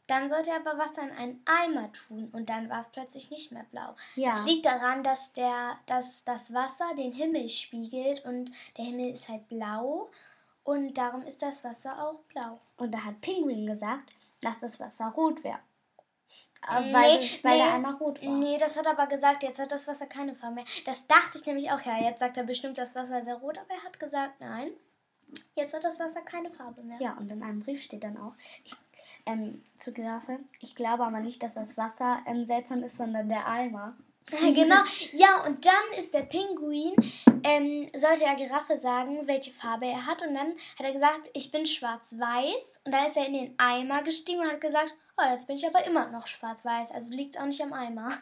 Dann 0.07 0.27
sollte 0.27 0.49
er 0.49 0.57
aber 0.57 0.77
Wasser 0.77 1.03
in 1.03 1.11
einen 1.11 1.43
Eimer 1.45 1.89
tun 1.93 2.29
und 2.33 2.49
dann 2.49 2.69
war 2.69 2.81
es 2.81 2.89
plötzlich 2.89 3.31
nicht 3.31 3.51
mehr 3.51 3.65
blau. 3.71 3.95
Ja. 4.15 4.31
Das 4.31 4.45
liegt 4.45 4.65
daran, 4.65 5.03
dass, 5.03 5.31
der, 5.33 5.77
dass 5.85 6.25
das 6.25 6.53
Wasser 6.53 6.93
den 6.97 7.13
Himmel 7.13 7.49
spiegelt 7.49 8.25
und 8.25 8.51
der 8.77 8.85
Himmel 8.85 9.11
ist 9.11 9.29
halt 9.29 9.47
blau 9.47 10.11
und 10.63 10.97
darum 10.97 11.23
ist 11.23 11.41
das 11.41 11.63
Wasser 11.63 12.01
auch 12.01 12.21
blau. 12.23 12.59
Und 12.77 12.91
da 12.93 13.05
hat 13.05 13.21
Pinguin 13.21 13.65
gesagt, 13.65 14.11
dass 14.41 14.59
das 14.59 14.79
Wasser 14.79 15.07
rot 15.07 15.43
wäre. 15.43 15.59
Äh, 16.69 16.81
Nee, 16.81 16.93
Weil, 16.93 17.19
weil 17.43 17.57
nee, 17.57 17.63
der 17.63 17.73
Eimer 17.73 17.93
rot 17.95 18.23
war. 18.23 18.37
Nee, 18.37 18.57
das 18.57 18.77
hat 18.77 18.85
er 18.85 18.91
aber 18.91 19.07
gesagt, 19.07 19.43
jetzt 19.43 19.59
hat 19.59 19.71
das 19.71 19.87
Wasser 19.87 20.05
keine 20.05 20.35
Farbe 20.35 20.55
mehr. 20.55 20.65
Das 20.85 21.07
dachte 21.07 21.37
ich 21.37 21.45
nämlich 21.45 21.71
auch, 21.71 21.81
ja, 21.81 21.97
jetzt 21.97 22.19
sagt 22.19 22.37
er 22.37 22.43
bestimmt, 22.43 22.77
das 22.77 22.95
Wasser 22.95 23.25
wäre 23.25 23.39
rot, 23.39 23.57
aber 23.57 23.73
er 23.73 23.83
hat 23.83 23.99
gesagt, 23.99 24.39
nein, 24.39 24.71
jetzt 25.55 25.73
hat 25.73 25.83
das 25.83 25.99
Wasser 25.99 26.21
keine 26.21 26.51
Farbe 26.51 26.83
mehr. 26.83 26.99
Ja, 27.01 27.13
und 27.13 27.31
in 27.31 27.41
einem 27.43 27.61
Brief 27.61 27.81
steht 27.81 28.03
dann 28.03 28.17
auch, 28.17 28.35
ich, 28.63 28.75
ähm, 29.25 29.63
zu 29.75 29.91
Giraffe, 29.91 30.39
ich 30.59 30.75
glaube 30.75 31.03
aber 31.05 31.19
nicht, 31.19 31.41
dass 31.43 31.55
das 31.55 31.77
Wasser 31.77 32.21
ähm, 32.25 32.43
seltsam 32.43 32.83
ist, 32.83 32.97
sondern 32.97 33.27
der 33.27 33.47
Eimer. 33.47 33.95
genau. 34.53 34.83
Ja, 35.13 35.45
und 35.45 35.65
dann 35.65 35.99
ist 35.99 36.13
der 36.13 36.21
Pinguin, 36.21 36.95
ähm, 37.43 37.89
sollte 37.95 38.25
er 38.25 38.35
Giraffe 38.35 38.77
sagen, 38.77 39.27
welche 39.27 39.51
Farbe 39.51 39.87
er 39.87 40.05
hat. 40.05 40.21
Und 40.21 40.33
dann 40.33 40.53
hat 40.77 40.85
er 40.85 40.93
gesagt, 40.93 41.29
ich 41.33 41.51
bin 41.51 41.65
schwarz-weiß. 41.65 42.73
Und 42.85 42.91
dann 42.91 43.05
ist 43.05 43.17
er 43.17 43.27
in 43.27 43.33
den 43.33 43.55
Eimer 43.57 44.03
gestiegen 44.03 44.41
und 44.41 44.51
hat 44.51 44.61
gesagt, 44.61 44.93
oh, 45.17 45.31
jetzt 45.31 45.47
bin 45.47 45.57
ich 45.57 45.67
aber 45.67 45.85
immer 45.85 46.07
noch 46.07 46.27
schwarz-weiß. 46.27 46.91
Also 46.91 47.13
liegt 47.13 47.35
es 47.35 47.41
auch 47.41 47.45
nicht 47.45 47.61
am 47.61 47.73
Eimer. 47.73 48.11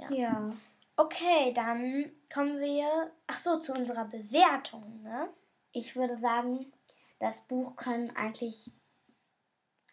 Ja. 0.00 0.12
Ja. 0.12 0.50
Okay, 0.94 1.52
dann 1.54 2.12
kommen 2.32 2.60
wir, 2.60 3.10
ach 3.26 3.36
so, 3.36 3.58
zu 3.58 3.72
unserer 3.72 4.04
Bewertung, 4.04 5.02
ne? 5.02 5.28
Ich 5.72 5.96
würde 5.96 6.16
sagen, 6.16 6.72
das 7.18 7.40
Buch 7.40 7.74
können 7.74 8.14
eigentlich 8.14 8.70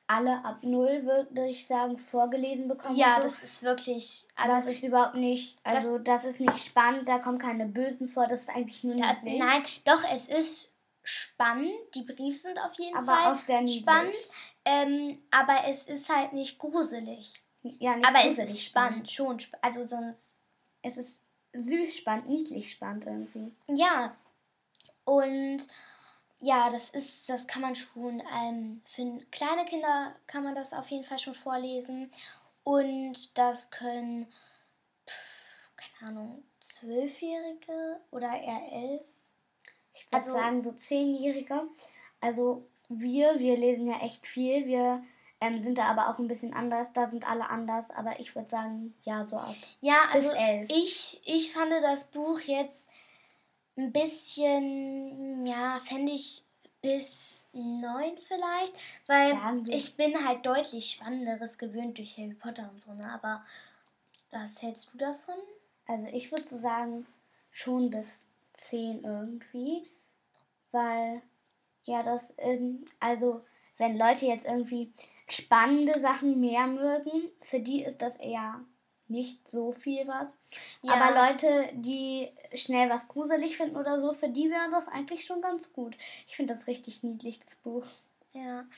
alle 0.07 0.43
ab 0.45 0.59
null, 0.62 1.03
würde 1.03 1.47
ich 1.47 1.65
sagen, 1.65 1.97
vorgelesen 1.97 2.67
bekommen. 2.67 2.95
Ja, 2.95 3.15
so. 3.17 3.24
das 3.24 3.41
ist 3.41 3.63
wirklich. 3.63 4.27
Also 4.35 4.55
das 4.55 4.65
ist 4.67 4.83
überhaupt 4.83 5.15
nicht. 5.15 5.57
Also, 5.63 5.97
das, 5.97 6.24
das, 6.24 6.25
ist 6.25 6.39
nicht 6.39 6.63
spannend, 6.63 7.09
da 7.09 7.19
kommen 7.19 7.39
keine 7.39 7.65
Bösen 7.65 8.07
vor, 8.07 8.27
das 8.27 8.43
ist 8.43 8.50
eigentlich 8.50 8.83
nur 8.83 8.95
da, 8.95 9.13
niedlich. 9.13 9.39
Nein, 9.39 9.63
doch, 9.83 10.03
es 10.13 10.27
ist 10.27 10.74
spannend. 11.03 11.71
Die 11.93 12.03
Briefe 12.03 12.38
sind 12.38 12.59
auf 12.59 12.74
jeden 12.77 12.95
aber 12.95 13.15
Fall 13.15 13.31
auch 13.31 13.35
sehr 13.35 13.62
niedlich. 13.62 13.83
spannend. 13.83 14.15
Ähm, 14.65 15.19
aber 15.31 15.67
es 15.67 15.83
ist 15.83 16.09
halt 16.09 16.33
nicht 16.33 16.57
gruselig. 16.57 17.41
Ja, 17.62 17.95
nicht 17.95 18.07
aber 18.07 18.19
gruselig 18.19 18.45
es 18.45 18.53
ist 18.53 18.63
spannend, 18.63 19.09
spannend. 19.09 19.41
schon. 19.41 19.59
Also 19.62 19.83
sonst. 19.83 20.41
Es 20.81 20.97
ist 20.97 21.21
süß 21.53 21.97
spannend, 21.97 22.27
niedlich 22.27 22.71
spannend 22.71 23.05
irgendwie. 23.05 23.51
Ja. 23.67 24.15
Und 25.03 25.67
ja, 26.39 26.70
das 26.70 26.89
ist, 26.89 27.30
das 27.30 27.48
kann 27.48 27.62
man 27.62 27.75
schon, 27.75 28.22
ähm, 28.34 28.82
für 28.86 29.20
kleine 29.32 29.65
Kinder 29.65 30.15
kann 30.27 30.44
man 30.44 30.56
das 30.56 30.74
auf 30.74 30.89
jeden 30.89 31.06
Fall 31.06 31.20
schon 31.20 31.36
vorlesen. 31.36 32.12
Und 32.63 33.38
das 33.38 33.72
können, 33.72 34.27
pff, 35.08 35.72
keine 35.75 36.10
Ahnung, 36.10 36.44
Zwölfjährige 36.60 38.01
oder 38.12 38.30
eher 38.30 38.72
elf. 38.72 39.01
Ich 39.94 40.06
würde 40.08 40.18
also, 40.18 40.32
sagen, 40.32 40.62
so 40.62 40.72
Zehnjährige. 40.72 41.70
Also 42.20 42.68
wir, 42.89 43.39
wir 43.39 43.58
lesen 43.58 43.88
ja 43.88 44.00
echt 44.01 44.27
viel. 44.27 44.65
Wir 44.65 45.01
ähm, 45.39 45.60
sind 45.60 45.77
da 45.77 45.86
aber 45.86 46.10
auch 46.10 46.20
ein 46.20 46.27
bisschen 46.27 46.54
anders. 46.54 46.92
Da 46.92 47.08
sind 47.08 47.30
alle 47.30 47.50
anders. 47.50 47.92
Aber 47.92 48.20
ich 48.20 48.36
würde 48.36 48.50
sagen, 48.50 48.96
ja, 49.04 49.25
so 49.25 49.38
ab. 49.38 49.56
Ja, 49.80 50.10
also 50.12 50.30
bis 50.30 50.38
elf. 50.38 50.70
Ich, 50.70 51.22
ich 51.25 51.54
fand 51.54 51.72
das 51.72 52.08
Buch 52.08 52.39
jetzt 52.42 52.88
ein 53.77 53.91
bisschen, 53.91 55.46
ja, 55.46 55.79
fände 55.84 56.12
ich 56.12 56.44
bis 56.82 57.48
neun 57.51 58.17
vielleicht, 58.27 58.74
weil 59.08 59.38
ich 59.67 59.98
bin 59.98 60.25
halt 60.25 60.46
deutlich 60.46 60.91
Spannenderes 60.91 61.58
gewöhnt 61.58 61.98
durch 61.98 62.17
Harry 62.17 62.34
Potter 62.36 62.70
und 62.70 62.79
so, 62.79 62.94
ne? 62.94 63.12
Aber 63.12 63.44
was 64.32 64.62
hältst 64.62 64.94
du 64.94 64.98
davon? 64.98 65.36
Also 65.88 66.08
ich 66.08 66.32
würde 66.32 66.48
so 66.48 66.58
sagen, 66.58 67.05
schon 67.51 67.89
bis 67.89 68.29
zehn 68.53 69.03
irgendwie, 69.03 69.89
weil 70.72 71.22
ja 71.84 72.03
das, 72.03 72.34
ähm, 72.38 72.84
also 73.00 73.44
wenn 73.77 73.98
Leute 73.98 74.25
jetzt 74.25 74.46
irgendwie 74.46 74.94
spannende 75.27 76.00
Sachen 76.00 76.39
mehr 76.39 76.67
mögen, 76.67 77.29
für 77.41 77.60
die 77.60 77.84
ist 77.84 78.01
das 78.01 78.15
eher 78.17 78.62
nicht 79.07 79.50
so 79.50 79.71
viel 79.71 80.07
was. 80.07 80.35
Ja. 80.81 80.93
Aber 80.93 81.29
Leute, 81.29 81.69
die 81.74 82.31
schnell 82.53 82.89
was 82.89 83.07
gruselig 83.07 83.57
finden 83.57 83.77
oder 83.77 84.00
so, 84.00 84.13
für 84.13 84.29
die 84.29 84.50
wäre 84.50 84.69
das 84.69 84.88
eigentlich 84.88 85.25
schon 85.25 85.41
ganz 85.41 85.71
gut. 85.74 85.97
Ich 86.27 86.35
finde 86.35 86.53
das 86.53 86.67
richtig 86.67 87.03
niedlich, 87.03 87.39
das 87.39 87.55
Buch. 87.55 87.85
Ja. 88.33 88.65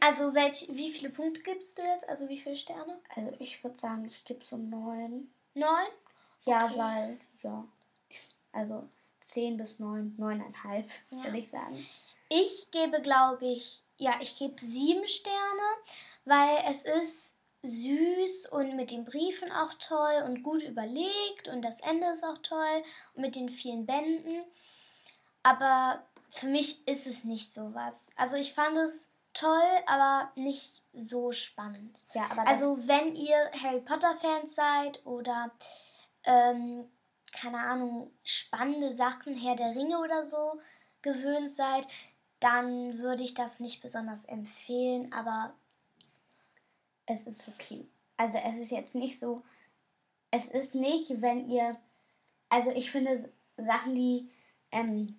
Also 0.00 0.34
welch, 0.34 0.66
wie 0.70 0.90
viele 0.90 1.10
Punkte 1.10 1.42
gibst 1.42 1.76
du 1.76 1.82
jetzt? 1.82 2.08
Also 2.08 2.26
wie 2.30 2.38
viele 2.38 2.56
Sterne? 2.56 2.98
Also 3.14 3.32
ich 3.38 3.62
würde 3.62 3.76
sagen, 3.76 4.06
ich 4.06 4.24
gebe 4.24 4.42
so 4.42 4.56
neun. 4.56 5.30
Neun? 5.52 5.88
Ja, 6.46 6.64
okay. 6.64 6.78
weil, 6.78 7.20
ja. 7.42 7.64
Also 8.52 8.88
zehn 9.20 9.58
bis 9.58 9.78
neun, 9.78 10.14
neuneinhalb, 10.16 10.86
ja. 11.10 11.24
würde 11.24 11.38
ich 11.38 11.50
sagen. 11.50 11.86
Ich 12.30 12.70
gebe, 12.70 13.00
glaube 13.02 13.46
ich, 13.46 13.82
ja, 13.98 14.14
ich 14.20 14.36
gebe 14.36 14.58
sieben 14.58 15.06
Sterne, 15.06 15.62
weil 16.24 16.64
es 16.66 16.82
ist 16.82 17.37
süß 17.62 18.48
und 18.50 18.76
mit 18.76 18.90
den 18.90 19.04
Briefen 19.04 19.50
auch 19.50 19.74
toll 19.74 20.22
und 20.24 20.42
gut 20.42 20.62
überlegt 20.62 21.48
und 21.48 21.62
das 21.62 21.80
Ende 21.80 22.06
ist 22.08 22.24
auch 22.24 22.38
toll 22.38 22.82
und 23.14 23.22
mit 23.22 23.36
den 23.36 23.48
vielen 23.48 23.86
Bänden. 23.86 24.44
Aber 25.42 26.02
für 26.28 26.46
mich 26.46 26.86
ist 26.86 27.06
es 27.06 27.24
nicht 27.24 27.52
so 27.52 27.74
was. 27.74 28.06
Also 28.16 28.36
ich 28.36 28.52
fand 28.52 28.76
es 28.76 29.08
toll, 29.34 29.62
aber 29.86 30.30
nicht 30.36 30.82
so 30.92 31.32
spannend. 31.32 32.06
Ja, 32.14 32.26
aber 32.30 32.46
also 32.46 32.78
wenn 32.86 33.16
ihr 33.16 33.50
Harry 33.62 33.80
Potter 33.80 34.16
Fans 34.16 34.54
seid 34.54 35.04
oder 35.06 35.50
ähm, 36.24 36.88
keine 37.32 37.58
Ahnung 37.58 38.10
spannende 38.24 38.92
Sachen 38.92 39.34
Herr 39.34 39.56
der 39.56 39.74
Ringe 39.74 39.98
oder 39.98 40.24
so 40.24 40.60
gewöhnt 41.02 41.50
seid, 41.50 41.86
dann 42.40 42.98
würde 42.98 43.22
ich 43.22 43.34
das 43.34 43.60
nicht 43.60 43.80
besonders 43.80 44.24
empfehlen. 44.24 45.12
Aber 45.12 45.54
es 47.08 47.26
ist 47.26 47.46
okay. 47.48 47.86
Also 48.16 48.38
es 48.38 48.58
ist 48.58 48.70
jetzt 48.70 48.94
nicht 48.94 49.18
so, 49.18 49.42
es 50.30 50.48
ist 50.48 50.74
nicht, 50.74 51.22
wenn 51.22 51.48
ihr, 51.48 51.76
also 52.48 52.70
ich 52.70 52.90
finde 52.90 53.30
Sachen, 53.56 53.94
die, 53.94 54.30
ähm, 54.72 55.18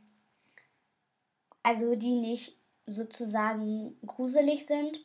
also 1.63 1.95
die 1.95 2.15
nicht 2.15 2.57
sozusagen 2.85 3.97
gruselig 4.05 4.65
sind, 4.65 4.99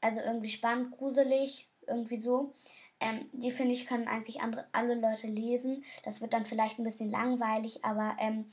also 0.00 0.20
irgendwie 0.20 0.48
spannend, 0.48 0.96
gruselig, 0.96 1.68
irgendwie 1.86 2.18
so, 2.18 2.54
ähm, 3.00 3.28
die 3.32 3.50
finde 3.50 3.72
ich, 3.72 3.86
können 3.86 4.08
eigentlich 4.08 4.40
andere, 4.40 4.66
alle 4.72 4.94
Leute 4.94 5.26
lesen. 5.26 5.84
Das 6.04 6.20
wird 6.20 6.32
dann 6.32 6.44
vielleicht 6.44 6.78
ein 6.78 6.84
bisschen 6.84 7.08
langweilig, 7.08 7.84
aber 7.84 8.16
ähm, 8.18 8.46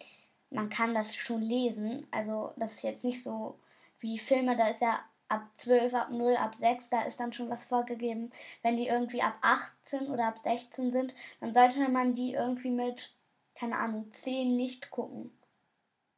man 0.50 0.70
kann 0.70 0.94
das 0.94 1.16
schon 1.16 1.42
lesen. 1.42 2.08
Also 2.12 2.52
das 2.58 2.74
ist 2.74 2.84
jetzt 2.84 3.04
nicht 3.04 3.24
so 3.24 3.60
wie 4.00 4.20
Filme, 4.20 4.56
da 4.56 4.68
ist 4.68 4.82
ja 4.82 5.00
ab 5.34 5.50
12, 5.56 5.94
ab 5.94 6.12
0, 6.12 6.36
ab 6.36 6.54
6, 6.54 6.90
da 6.90 7.02
ist 7.02 7.20
dann 7.20 7.34
schon 7.34 7.50
was 7.50 7.66
vorgegeben. 7.66 8.30
Wenn 8.62 8.78
die 8.78 8.88
irgendwie 8.88 9.22
ab 9.22 9.36
18 9.42 10.10
oder 10.10 10.28
ab 10.28 10.40
16 10.40 10.92
sind, 10.92 11.16
dann 11.40 11.52
sollte 11.52 11.88
man 11.90 12.14
die 12.14 12.34
irgendwie 12.34 12.70
mit, 12.70 13.14
keine 13.56 13.78
Ahnung, 13.78 14.12
10 14.12 14.56
nicht 14.56 14.92
gucken. 14.92 15.32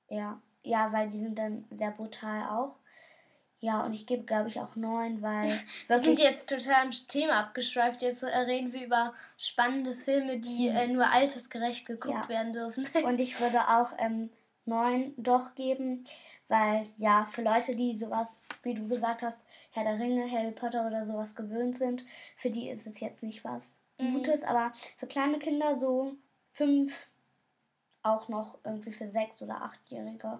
Ja, 0.09 0.41
ja, 0.63 0.91
weil 0.91 1.07
die 1.07 1.19
sind 1.19 1.39
dann 1.39 1.65
sehr 1.69 1.91
brutal 1.91 2.49
auch. 2.49 2.75
Ja, 3.59 3.83
und 3.83 3.93
ich 3.93 4.05
gebe, 4.05 4.25
glaube 4.25 4.49
ich, 4.49 4.59
auch 4.59 4.75
9, 4.75 5.21
weil. 5.21 5.49
Wir 5.87 5.99
sind 5.99 6.19
jetzt 6.19 6.49
total 6.49 6.83
am 6.83 6.91
Thema 6.91 7.39
abgeschweift. 7.39 8.01
Jetzt 8.01 8.23
reden 8.23 8.73
wir 8.73 8.85
über 8.85 9.13
spannende 9.37 9.93
Filme, 9.93 10.39
die 10.39 10.69
hm. 10.69 10.75
äh, 10.75 10.87
nur 10.87 11.07
altersgerecht 11.07 11.85
geguckt 11.85 12.25
ja. 12.25 12.29
werden 12.29 12.53
dürfen. 12.53 12.87
und 13.03 13.19
ich 13.19 13.39
würde 13.41 13.61
auch 13.69 13.93
ähm, 13.97 14.29
9 14.65 15.13
doch 15.17 15.55
geben, 15.55 16.03
weil 16.47 16.83
ja, 16.97 17.25
für 17.25 17.41
Leute, 17.41 17.75
die 17.75 17.97
sowas, 17.97 18.41
wie 18.63 18.73
du 18.73 18.87
gesagt 18.87 19.21
hast, 19.21 19.41
Herr 19.71 19.83
der 19.83 19.99
Ringe, 19.99 20.29
Harry 20.29 20.51
Potter 20.51 20.87
oder 20.87 21.05
sowas 21.05 21.35
gewöhnt 21.35 21.77
sind, 21.77 22.03
für 22.35 22.49
die 22.49 22.69
ist 22.69 22.87
es 22.87 22.99
jetzt 22.99 23.23
nicht 23.23 23.43
was 23.43 23.75
mhm. 23.99 24.15
Gutes, 24.15 24.43
aber 24.43 24.71
für 24.97 25.07
kleine 25.07 25.39
Kinder 25.39 25.79
so 25.79 26.13
5, 26.51 27.09
auch 28.03 28.27
noch 28.29 28.59
irgendwie 28.63 28.91
für 28.91 29.07
6 29.07 29.41
oder 29.41 29.61
8-Jährige, 29.89 30.39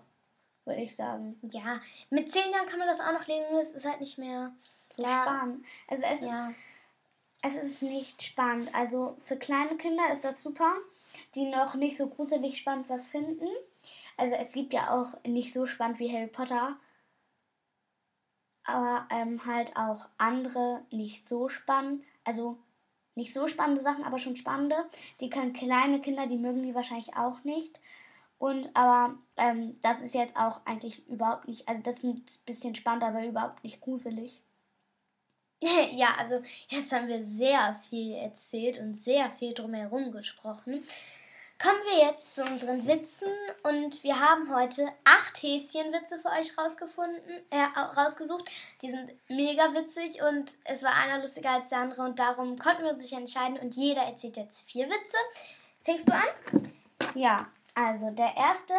würde 0.66 0.82
ich 0.82 0.96
sagen. 0.96 1.40
Ja, 1.44 1.80
mit 2.10 2.32
10 2.32 2.52
Jahren 2.52 2.68
kann 2.68 2.80
man 2.80 2.88
das 2.88 3.00
auch 3.00 3.14
noch 3.14 3.28
lesen, 3.28 3.46
nur 3.52 3.60
es 3.60 3.72
ist 3.72 3.86
halt 3.86 4.00
nicht 4.00 4.18
mehr 4.18 4.54
so 4.94 5.04
ja. 5.04 5.24
spannend. 5.24 5.66
Also 5.88 6.04
es, 6.04 6.22
ja. 6.22 6.54
es 7.42 7.56
ist 7.56 7.82
nicht 7.82 8.22
spannend. 8.22 8.74
Also 8.74 9.16
für 9.20 9.38
kleine 9.38 9.76
Kinder 9.78 10.12
ist 10.12 10.24
das 10.24 10.42
super, 10.44 10.76
die 11.34 11.46
noch 11.46 11.76
nicht 11.76 11.98
so 11.98 12.08
gruselig 12.08 12.58
spannend 12.58 12.90
was 12.90 13.06
finden. 13.06 13.48
Also 14.18 14.36
es 14.36 14.54
gibt 14.54 14.74
ja 14.74 14.92
auch 14.92 15.22
nicht 15.26 15.54
so 15.54 15.66
spannend 15.66 16.00
wie 16.00 16.12
Harry 16.12 16.28
Potter, 16.28 16.78
aber 18.66 19.08
ähm, 19.12 19.46
halt 19.46 19.76
auch 19.76 20.08
andere 20.18 20.84
nicht 20.92 21.28
so 21.28 21.50
spannend. 21.50 22.04
Also 22.24 22.58
nicht 23.16 23.34
so 23.34 23.48
spannende 23.48 23.82
Sachen, 23.82 24.04
aber 24.04 24.20
schon 24.20 24.36
spannende. 24.36 24.76
Die 25.22 25.30
können 25.30 25.54
kleine 25.54 26.02
Kinder, 26.02 26.28
die 26.28 26.38
mögen 26.38 26.64
die 26.64 26.76
wahrscheinlich 26.76 27.16
auch 27.16 27.44
nicht. 27.44 27.80
Und 28.38 28.76
aber 28.76 29.18
ähm, 29.38 29.74
das 29.82 30.02
ist 30.02 30.14
jetzt 30.14 30.36
auch 30.36 30.62
eigentlich 30.66 31.08
überhaupt 31.08 31.48
nicht, 31.48 31.68
also 31.70 31.82
das 31.82 31.98
ist 31.98 32.04
ein 32.04 32.26
bisschen 32.46 32.76
spannend, 32.76 33.04
aber 33.04 33.26
überhaupt 33.26 33.64
nicht 33.64 33.80
gruselig. 33.80 34.42
ja, 35.92 36.16
also 36.18 36.42
jetzt 36.68 36.92
haben 36.92 37.08
wir 37.08 37.24
sehr 37.24 37.76
viel 37.82 38.14
erzählt 38.14 38.78
und 38.80 38.96
sehr 38.96 39.32
viel 39.32 39.54
drumherum 39.54 40.12
gesprochen. 40.12 40.84
Kommen 41.58 41.80
wir 41.86 42.08
jetzt 42.08 42.36
zu 42.36 42.44
unseren 42.44 42.86
Witzen 42.86 43.30
und 43.64 44.04
wir 44.04 44.20
haben 44.20 44.54
heute 44.54 44.92
acht 45.06 45.42
Häschenwitze 45.42 46.20
für 46.20 46.30
euch 46.30 46.58
rausgefunden, 46.58 47.22
äh, 47.50 47.80
rausgesucht. 47.96 48.44
Die 48.82 48.92
sind 48.92 49.12
mega 49.30 49.74
witzig 49.74 50.22
und 50.22 50.56
es 50.66 50.84
war 50.84 50.94
einer 50.94 51.22
lustiger 51.22 51.52
als 51.52 51.70
der 51.70 51.80
andere 51.80 52.04
und 52.04 52.20
darum 52.20 52.60
konnten 52.60 52.84
wir 52.84 52.92
uns 52.92 53.04
nicht 53.04 53.14
entscheiden 53.14 53.58
und 53.58 53.74
jeder 53.74 54.02
erzählt 54.02 54.36
jetzt 54.36 54.70
vier 54.70 54.88
Witze. 54.88 55.18
Fängst 55.82 56.10
du 56.10 56.14
an? 56.14 56.74
Ja, 57.14 57.48
also 57.74 58.10
der 58.12 58.36
erste 58.36 58.74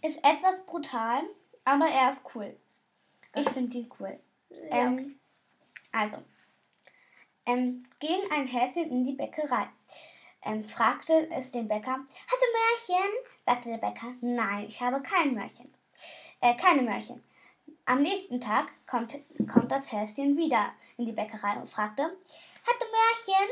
ist 0.00 0.18
etwas 0.24 0.64
brutal, 0.64 1.22
aber 1.66 1.86
er 1.86 2.08
ist 2.08 2.22
cool. 2.34 2.56
Ich 3.34 3.48
finde 3.50 3.76
ihn 3.76 3.90
cool. 4.00 4.18
Ja. 4.70 4.76
Ähm, 4.78 5.18
also, 5.92 6.16
ähm, 7.44 7.82
ging 8.00 8.20
ein 8.30 8.46
Häschen 8.46 8.90
in 8.90 9.04
die 9.04 9.12
Bäckerei 9.12 9.68
ähm, 10.44 10.64
fragte 10.64 11.30
es 11.30 11.50
den 11.50 11.68
Bäcker. 11.68 11.98
Hast 11.98 12.42
du 12.42 12.92
Mörchen? 12.92 13.12
sagte 13.42 13.68
der 13.70 13.78
Bäcker. 13.78 14.14
Nein, 14.20 14.66
ich 14.66 14.80
habe 14.80 15.00
kein 15.02 15.34
Mörchen. 15.34 15.72
Äh, 16.40 16.54
keine 16.56 16.82
Mörchen. 16.82 17.22
Am 17.84 18.02
nächsten 18.02 18.40
Tag 18.40 18.72
kommt, 18.86 19.18
kommt 19.52 19.72
das 19.72 19.90
Häschen 19.92 20.36
wieder 20.36 20.72
in 20.96 21.04
die 21.04 21.12
Bäckerei 21.12 21.56
und 21.56 21.68
fragte, 21.68 22.02
Hat 22.02 22.76
du 22.80 22.86
Mörchen? 22.86 23.50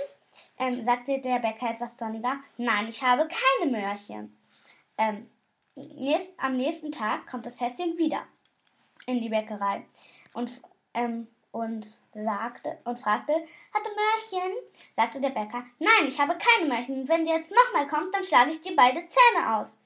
Ähm, 0.58 0.84
sagte 0.84 1.20
der 1.20 1.38
Bäcker 1.40 1.70
etwas 1.70 1.98
sonniger. 1.98 2.38
Nein, 2.56 2.88
ich 2.88 3.02
habe 3.02 3.26
keine 3.26 3.70
Mörchen. 3.70 4.36
Ähm, 4.98 5.30
nächst, 5.74 6.30
am 6.36 6.56
nächsten 6.56 6.92
Tag 6.92 7.26
kommt 7.26 7.46
das 7.46 7.60
Häschen 7.60 7.98
wieder 7.98 8.22
in 9.06 9.20
die 9.20 9.28
Bäckerei 9.28 9.84
und, 10.32 10.50
ähm, 10.94 11.26
und 11.52 11.98
sagte 12.10 12.78
und 12.84 12.98
fragte, 12.98 13.32
hat 13.32 13.84
du 13.84 13.90
Mörchen? 13.90 14.56
sagte 14.94 15.20
der 15.20 15.30
Bäcker, 15.30 15.64
nein, 15.78 16.06
ich 16.06 16.18
habe 16.18 16.36
keine 16.38 16.68
Mörchen. 16.68 17.08
Wenn 17.08 17.24
du 17.24 17.30
jetzt 17.30 17.52
nochmal 17.52 17.86
kommst, 17.86 18.14
dann 18.14 18.24
schlage 18.24 18.50
ich 18.50 18.60
dir 18.60 18.76
beide 18.76 19.00
Zähne 19.06 19.56
aus. 19.56 19.76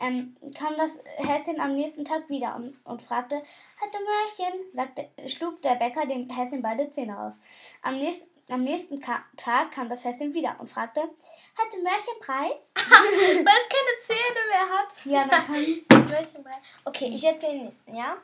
Ähm, 0.00 0.36
kam 0.58 0.76
das 0.76 0.98
Häschen 1.16 1.60
am 1.60 1.76
nächsten 1.76 2.04
Tag 2.04 2.28
wieder 2.28 2.56
und, 2.56 2.76
und 2.84 3.00
fragte, 3.00 3.36
hat 3.36 3.94
du 3.94 3.98
Mörchen? 3.98 4.60
sagte, 4.74 5.08
schlug 5.28 5.62
der 5.62 5.76
Bäcker 5.76 6.06
dem 6.06 6.28
Häschen 6.28 6.62
beide 6.62 6.88
Zähne 6.88 7.20
aus. 7.20 7.38
Am 7.82 7.98
nächsten, 7.98 8.28
am 8.50 8.64
nächsten 8.64 9.00
Ka 9.00 9.22
Tag 9.36 9.70
kam 9.70 9.88
das 9.88 10.04
Häschen 10.04 10.34
wieder 10.34 10.56
und 10.58 10.68
fragte, 10.68 11.00
hat 11.00 11.72
du 11.72 11.80
Mörchenbrei? 11.82 12.58
Weil 12.74 13.44
es 13.44 13.68
keine 13.68 13.98
Zähne 14.00 14.40
mehr 14.50 14.68
hat. 14.78 15.06
Ja, 15.06 15.24
dann 15.26 15.46
kann 15.46 16.06
Mörchenbrei. 16.10 16.56
Okay, 16.84 17.10
ich 17.14 17.22
erzähle 17.22 17.52
den 17.52 17.64
nächsten, 17.66 17.94
ja? 17.94 18.16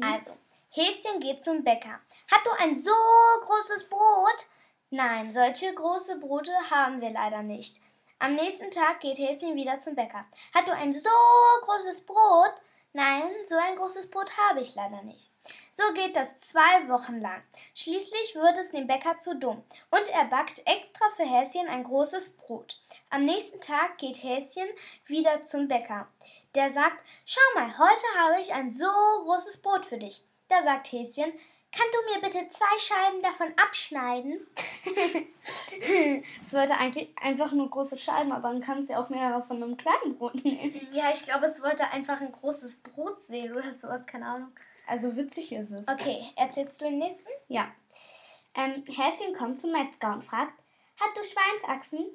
Also, 0.00 0.32
Häschen 0.74 1.20
geht 1.20 1.44
zum 1.44 1.62
Bäcker. 1.64 2.00
Hat 2.30 2.46
du 2.46 2.50
ein 2.58 2.74
so 2.74 2.90
großes 3.42 3.90
Brot? 3.90 4.46
Nein, 4.88 5.30
solche 5.30 5.74
große 5.74 6.16
Brote 6.16 6.50
haben 6.70 7.02
wir 7.02 7.10
leider 7.10 7.42
nicht. 7.42 7.82
Am 8.18 8.36
nächsten 8.36 8.70
Tag 8.70 9.00
geht 9.00 9.18
Häschen 9.18 9.54
wieder 9.54 9.80
zum 9.80 9.94
Bäcker. 9.94 10.24
Hat 10.54 10.66
du 10.66 10.72
ein 10.74 10.94
so 10.94 11.10
großes 11.60 12.06
Brot? 12.06 12.54
Nein, 12.94 13.22
so 13.46 13.54
ein 13.56 13.76
großes 13.76 14.10
Brot 14.10 14.30
habe 14.38 14.62
ich 14.62 14.74
leider 14.74 15.02
nicht. 15.02 15.30
So 15.72 15.82
geht 15.92 16.16
das 16.16 16.38
zwei 16.38 16.88
Wochen 16.88 17.20
lang. 17.20 17.42
Schließlich 17.74 18.34
wird 18.34 18.56
es 18.56 18.70
dem 18.70 18.86
Bäcker 18.86 19.18
zu 19.18 19.36
dumm 19.36 19.62
und 19.90 20.08
er 20.08 20.24
backt 20.24 20.62
extra 20.64 21.04
für 21.14 21.24
Häschen 21.24 21.68
ein 21.68 21.84
großes 21.84 22.38
Brot. 22.38 22.80
Am 23.10 23.26
nächsten 23.26 23.60
Tag 23.60 23.98
geht 23.98 24.22
Häschen 24.22 24.68
wieder 25.04 25.42
zum 25.42 25.68
Bäcker. 25.68 26.08
Der 26.54 26.70
sagt, 26.70 27.04
schau 27.26 27.42
mal, 27.54 27.76
heute 27.76 28.04
habe 28.18 28.40
ich 28.40 28.54
ein 28.54 28.70
so 28.70 28.86
großes 29.24 29.60
Brot 29.60 29.84
für 29.84 29.98
dich. 29.98 30.24
Da 30.52 30.62
sagt 30.62 30.92
Häschen, 30.92 31.32
kannst 31.72 31.94
du 31.94 32.14
mir 32.14 32.20
bitte 32.20 32.46
zwei 32.50 32.78
Scheiben 32.78 33.22
davon 33.22 33.54
abschneiden? 33.56 34.46
Es 36.44 36.52
wollte 36.52 36.76
eigentlich 36.76 37.08
einfach 37.20 37.52
nur 37.52 37.70
große 37.70 37.96
Scheiben, 37.96 38.32
aber 38.32 38.50
dann 38.50 38.60
kannst 38.60 38.90
du 38.90 38.92
ja 38.92 39.02
auch 39.02 39.08
mehrere 39.08 39.42
von 39.42 39.62
einem 39.62 39.78
kleinen 39.78 40.18
Brot 40.18 40.44
nehmen. 40.44 40.88
Ja, 40.92 41.10
ich 41.12 41.22
glaube, 41.22 41.46
es 41.46 41.62
wollte 41.62 41.90
einfach 41.90 42.20
ein 42.20 42.30
großes 42.30 42.82
Brot 42.82 43.18
sehen 43.18 43.56
oder 43.56 43.70
sowas, 43.72 44.06
keine 44.06 44.26
Ahnung. 44.26 44.52
Also 44.86 45.16
witzig 45.16 45.52
ist 45.52 45.70
es. 45.70 45.88
Okay, 45.88 46.22
erzählst 46.36 46.80
du 46.80 46.84
den 46.84 46.98
nächsten? 46.98 47.28
Ja. 47.48 47.72
Ähm, 48.54 48.84
Häschen 48.86 49.34
kommt 49.34 49.60
zum 49.60 49.72
Metzger 49.72 50.12
und 50.12 50.22
fragt, 50.22 50.52
hat 51.00 51.16
du 51.16 51.22
Schweinsachsen? 51.24 52.06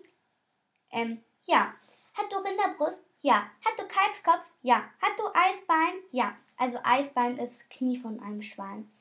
Ähm, 0.92 1.24
ja. 1.46 1.74
Hat 2.14 2.32
du 2.32 2.38
Rinderbrust? 2.38 3.02
Ja. 3.22 3.50
Hat 3.66 3.80
du 3.80 3.88
Kalbskopf? 3.88 4.52
Ja. 4.62 4.84
Hat 5.02 5.18
du 5.18 5.24
Eisbein? 5.34 5.96
Ja. 6.12 6.38
Also 6.58 6.80
Eisbein 6.84 7.38
ist 7.38 7.70
Knie 7.70 7.98
von 7.98 8.20
einem 8.20 8.42
Schwein. 8.42 8.92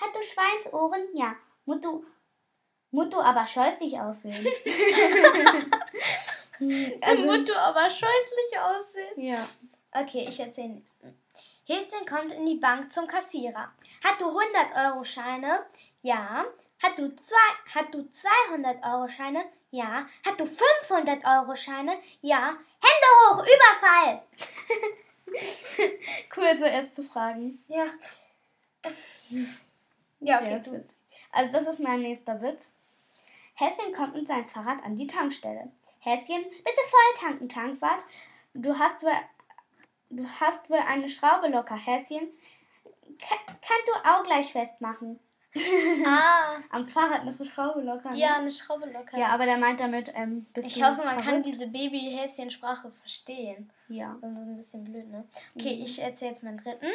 Hat 0.00 0.14
du 0.14 0.20
Schweinsohren? 0.22 1.02
Ja. 1.14 1.34
Musst 1.64 1.84
du, 1.84 2.04
musst 2.90 3.12
du 3.12 3.18
aber 3.20 3.46
scheußlich 3.46 3.98
aussehen. 4.00 4.34
Also, 7.00 7.26
Musst 7.26 7.48
du 7.48 7.58
aber 7.60 7.90
scheußlich 7.90 8.58
aussehen. 8.60 9.20
ja. 9.20 9.44
Okay, 9.92 10.26
ich 10.28 10.38
erzähle 10.40 10.68
den 10.68 10.74
nächsten. 10.76 11.18
Häschen 11.66 12.06
kommt 12.06 12.32
in 12.32 12.46
die 12.46 12.56
Bank 12.56 12.92
zum 12.92 13.06
Kassierer. 13.06 13.72
Hat 14.04 14.20
du 14.20 14.26
100-Euro-Scheine? 14.26 15.66
Ja. 16.02 16.44
Hat 16.82 16.98
du, 16.98 17.14
zwei, 17.16 17.74
hat 17.74 17.92
du 17.94 18.00
200-Euro-Scheine? 18.00 19.44
Ja. 19.70 20.06
Hat 20.26 20.38
du 20.38 20.44
500-Euro-Scheine? 20.44 21.98
Ja. 22.20 22.56
Hände 22.80 23.08
hoch, 23.30 23.42
Überfall! 23.44 24.22
Cool, 26.36 26.56
zuerst 26.56 26.94
zu 26.94 27.02
fragen. 27.02 27.62
Ja. 27.68 27.86
Ja, 30.20 30.38
Der 30.38 30.48
okay. 30.48 30.56
ist 30.58 30.72
witzig. 30.72 30.96
Also 31.32 31.52
das 31.52 31.66
ist 31.66 31.80
mein 31.80 32.00
nächster 32.00 32.40
Witz. 32.42 32.72
Häschen 33.54 33.92
kommt 33.92 34.14
mit 34.14 34.26
seinem 34.26 34.44
Fahrrad 34.44 34.82
an 34.84 34.96
die 34.96 35.06
Tankstelle. 35.06 35.70
Häschen, 36.00 36.42
bitte 36.42 36.80
voll 36.88 37.14
tanken, 37.20 37.48
Tankwart. 37.48 38.04
Du 38.52 38.78
hast 38.78 39.02
wohl, 39.02 39.12
du 40.10 40.24
hast 40.40 40.68
wohl 40.70 40.78
eine 40.78 41.08
Schraube 41.08 41.48
locker, 41.48 41.76
Häschen. 41.76 42.30
Ka 43.18 43.36
kannst 43.46 43.88
du 43.88 43.92
auch 44.08 44.22
gleich 44.24 44.52
festmachen. 44.52 45.20
Ah, 46.06 46.56
Am 46.70 46.84
Fahrrad 46.86 47.20
eine 47.20 47.32
Schraube 47.32 47.80
locker. 47.82 48.10
ne? 48.10 48.18
ja, 48.18 48.34
eine 48.36 48.50
Schraube 48.50 48.86
locker. 48.86 49.18
Ja, 49.18 49.28
aber 49.28 49.44
der 49.46 49.56
meint 49.58 49.80
damit, 49.80 50.12
ähm, 50.14 50.46
Ich 50.56 50.82
hoffe, 50.82 50.98
man 51.04 51.16
kann 51.16 51.22
verrückt? 51.42 51.46
diese 51.46 51.66
Baby-Häschen-Sprache 51.68 52.90
verstehen. 52.90 53.70
Ja. 53.88 54.16
Sonst 54.20 54.38
ist 54.38 54.44
ein 54.46 54.56
bisschen 54.56 54.84
blöd, 54.84 55.10
ne? 55.10 55.24
Okay, 55.56 55.80
ich 55.82 56.00
erzähle 56.00 56.30
jetzt 56.32 56.42
meinen 56.42 56.58
dritten. 56.58 56.86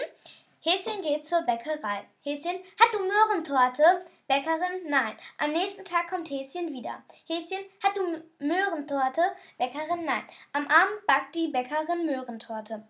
Häschen 0.61 1.01
geht 1.01 1.25
zur 1.25 1.41
Bäckerei. 1.43 2.03
Häschen, 2.21 2.59
hat 2.77 2.93
du 2.93 2.99
Möhrentorte? 2.99 4.05
Bäckerin, 4.27 4.89
nein. 4.89 5.15
Am 5.37 5.51
nächsten 5.53 5.85
Tag 5.85 6.09
kommt 6.09 6.29
Häschen 6.29 6.73
wieder. 6.73 7.01
Häschen, 7.27 7.63
hat 7.81 7.95
du 7.95 8.45
Möhrentorte? 8.45 9.21
Bäckerin, 9.57 10.03
nein. 10.03 10.23
Am 10.51 10.67
Abend 10.67 11.05
backt 11.07 11.33
die 11.35 11.47
Bäckerin 11.47 12.05
Möhrentorte. 12.05 12.83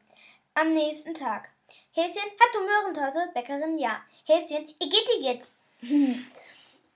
Am 0.55 0.73
nächsten 0.73 1.13
Tag. 1.13 1.49
Häschen, 1.91 2.23
hat 2.39 2.55
du 2.55 2.59
Möhrentorte? 2.65 3.29
Bäckerin, 3.35 3.77
ja. 3.77 4.01
Häschen, 4.25 4.67
igitt, 4.79 5.07
igitt. 5.19 5.51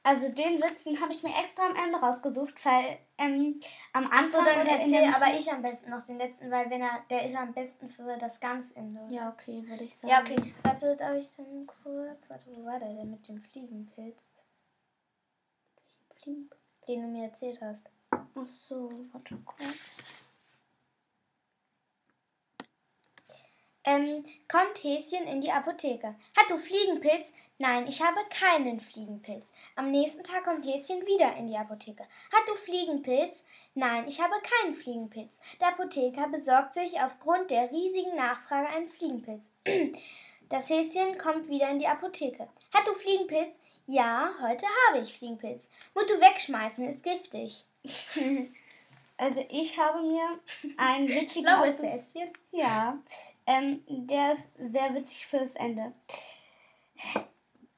Also 0.06 0.28
den 0.28 0.62
Witz, 0.62 0.84
den 0.84 1.00
habe 1.00 1.14
ich 1.14 1.24
mir 1.24 1.34
extra 1.42 1.66
am 1.66 1.78
Ende 1.78 1.98
rausgesucht, 1.98 2.54
weil 2.66 3.00
ähm, 3.18 3.58
am 3.94 4.04
Anfang 4.04 4.20
Achso, 4.20 4.38
dann 4.44 4.62
oder 4.62 4.76
in 4.76 4.82
erzähl 4.82 5.02
dem 5.04 5.14
aber 5.16 5.34
ich 5.34 5.50
am 5.50 5.62
besten 5.62 5.92
noch 5.92 6.06
den 6.06 6.18
letzten, 6.18 6.52
weil 6.52 6.70
wenn 6.70 6.82
er, 6.82 7.06
der 7.10 7.26
ist 7.26 7.38
am 7.38 7.54
besten 7.54 7.88
für 7.88 8.18
das 8.18 8.42
Ganzende. 8.42 9.00
Ja, 9.10 9.30
okay, 9.30 9.64
würde 9.66 9.86
ich 9.86 9.96
sagen. 9.96 10.10
Ja, 10.12 10.20
okay. 10.20 10.54
Warte, 10.64 10.98
darf 10.98 11.16
ich 11.16 11.32
dann 11.32 11.66
kurz. 11.68 12.30
Warte, 12.30 12.48
wo 12.54 12.66
war 12.66 12.80
der 12.80 12.90
denn 12.94 13.12
mit 13.12 13.26
dem 13.30 13.40
Fliegenpilz, 13.40 14.34
Fliegen- 16.22 16.50
den 16.86 17.02
du 17.04 17.08
mir 17.08 17.24
erzählt 17.28 17.62
hast? 17.62 17.90
Ach 18.12 18.46
so, 18.46 18.92
warte 19.14 19.38
kurz. 19.46 20.14
Ähm, 23.86 24.24
kommt 24.48 24.82
Häschen 24.82 25.28
in 25.28 25.42
die 25.42 25.52
Apotheke. 25.52 26.16
Hat 26.38 26.50
du 26.50 26.58
Fliegenpilz? 26.58 27.34
Nein, 27.58 27.86
ich 27.88 28.02
habe 28.02 28.20
keinen 28.30 28.80
Fliegenpilz. 28.80 29.52
Am 29.76 29.92
nächsten 29.92 30.24
Tag 30.24 30.46
kommt 30.46 30.66
Häschen 30.66 31.06
wieder 31.06 31.36
in 31.36 31.48
die 31.48 31.58
Apotheke. 31.58 32.04
Hat 32.04 32.48
du 32.48 32.56
Fliegenpilz? 32.56 33.46
Nein, 33.74 34.06
ich 34.08 34.22
habe 34.22 34.36
keinen 34.42 34.74
Fliegenpilz. 34.74 35.42
Der 35.60 35.70
Apotheker 35.70 36.30
besorgt 36.30 36.74
sich 36.74 37.00
aufgrund 37.02 37.52
der 37.52 37.72
riesigen 37.72 38.16
Nachfrage 38.16 38.70
einen 38.70 38.90
Fliegenpilz. 38.90 39.52
Das 40.50 40.70
Häschen 40.70 41.18
kommt 41.18 41.50
wieder 41.50 41.68
in 41.70 41.80
die 41.80 41.88
Apotheke. 41.88 42.48
Hat 42.72 42.88
du 42.88 42.94
Fliegenpilz? 42.94 43.60
Ja, 43.88 44.36
heute 44.40 44.68
habe 44.88 45.00
ich 45.00 45.18
Fliegenpilz. 45.18 45.68
Musst 45.96 46.12
du 46.12 46.22
wegschmeißen, 46.22 46.88
ist 46.88 47.02
giftig. 47.02 47.66
Also 49.16 49.46
ich 49.50 49.78
habe 49.78 50.02
mir 50.02 50.38
einen 50.78 51.08
witzigen 51.08 51.48
Schlaues 51.48 51.84
Häschen. 51.84 52.30
Ja, 52.52 53.00
ähm, 53.48 53.84
der 53.88 54.34
ist 54.34 54.50
sehr 54.58 54.94
witzig 54.94 55.26
fürs 55.28 55.56
Ende. 55.56 55.94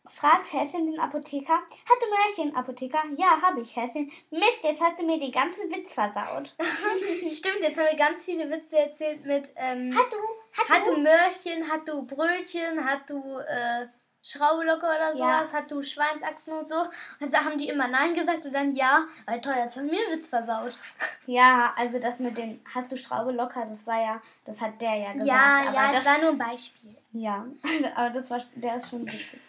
Fragt 0.08 0.54
Häschen 0.54 0.86
den 0.86 0.99
Apotheker. 0.99 1.54
Hat 1.54 1.99
du 1.99 2.06
Märchen, 2.10 2.56
Apotheker? 2.56 3.04
Ja, 3.17 3.41
habe 3.41 3.62
ich, 3.62 3.75
Häschen. 3.75 4.12
Mist, 4.30 4.63
jetzt 4.63 4.82
hast 4.82 4.99
du 4.99 5.06
mir 5.06 5.19
den 5.19 5.32
ganzen 5.32 5.69
Witz 5.71 5.93
versaut. 5.93 6.56
Stimmt, 7.30 7.62
jetzt 7.62 7.80
haben 7.80 7.88
wir 7.89 7.97
ganz 7.97 8.25
viele 8.25 8.49
Witze 8.49 8.78
erzählt 8.78 9.25
mit 9.25 9.51
ähm, 9.56 9.97
Hat 9.97 10.13
du, 10.13 10.17
hat, 10.60 10.69
hat 10.69 10.88
du, 10.88 10.93
du 10.93 11.01
Möhrchen, 11.01 11.71
hat 11.71 11.88
du 11.88 12.06
Brötchen, 12.06 12.86
hat 12.86 13.10
du 13.10 13.39
äh, 13.39 13.88
Schraubelocke 14.27 14.88
oder 14.88 15.13
sowas, 15.13 15.53
hat 15.53 15.69
du 15.69 15.83
Schweinsachsen 15.83 16.51
und 16.53 16.67
so. 16.67 16.83
Also 17.21 17.38
haben 17.38 17.59
die 17.59 17.69
immer 17.69 17.88
Nein 17.88 18.15
gesagt 18.15 18.43
und 18.43 18.53
dann 18.55 18.73
ja, 18.73 19.05
weil 19.27 19.39
teuer, 19.39 19.57
jetzt 19.57 19.77
haben 19.77 19.91
wir 19.91 19.99
einen 19.99 20.17
Witz 20.17 20.27
versaut. 20.27 20.79
Ja, 21.27 21.73
also 21.75 21.97
das 21.99 22.19
mit 22.19 22.38
den 22.38 22.61
Hast 22.73 22.91
du 22.91 22.97
Schraube 22.97 23.31
locker, 23.31 23.65
das 23.65 23.88
war 23.88 23.99
ja, 23.99 24.21
das 24.45 24.61
hat 24.61 24.79
der 24.79 24.95
ja 24.95 25.13
gesagt. 25.13 25.25
ja, 25.25 25.57
aber 25.67 25.73
ja, 25.73 25.88
das, 25.88 26.03
das 26.03 26.05
war 26.05 26.17
nur 26.19 26.29
ein 26.29 26.38
Beispiel. 26.38 26.95
ja, 27.13 27.43
aber 27.95 28.09
das 28.11 28.29
war, 28.29 28.39
der 28.55 28.75
ist 28.75 28.89
schon 28.89 29.05
witzig. 29.05 29.39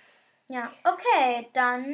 Ja, 0.49 0.71
okay, 0.85 1.49
dann 1.53 1.85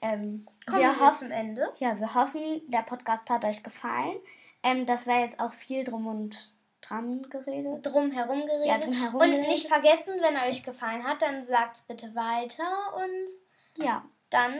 Ähm, 0.00 0.46
kommen 0.66 0.82
wir 0.82 0.90
wir, 0.90 1.00
hoffen, 1.00 1.18
zum 1.18 1.30
Ende. 1.30 1.72
Ja, 1.78 1.98
wir 1.98 2.14
hoffen, 2.14 2.62
der 2.68 2.82
Podcast 2.82 3.28
hat 3.30 3.44
euch 3.44 3.62
gefallen. 3.62 4.16
Ähm, 4.62 4.86
das 4.86 5.06
war 5.06 5.20
jetzt 5.20 5.38
auch 5.40 5.52
viel 5.52 5.84
drum 5.84 6.06
und 6.06 6.50
dran 6.80 7.22
geredet. 7.30 7.84
Drum 7.84 8.10
herum 8.10 8.46
geredet. 8.46 8.66
Ja, 8.66 8.78
drum 8.78 8.92
herum 8.94 9.20
und 9.20 9.30
geredet. 9.30 9.48
nicht 9.48 9.66
vergessen, 9.68 10.14
wenn 10.20 10.36
er 10.36 10.48
euch 10.48 10.62
gefallen 10.62 11.04
hat, 11.04 11.22
dann 11.22 11.44
sagt's 11.46 11.82
bitte 11.82 12.14
weiter 12.14 12.64
und 12.96 13.84
Ja. 13.84 14.04
dann 14.30 14.52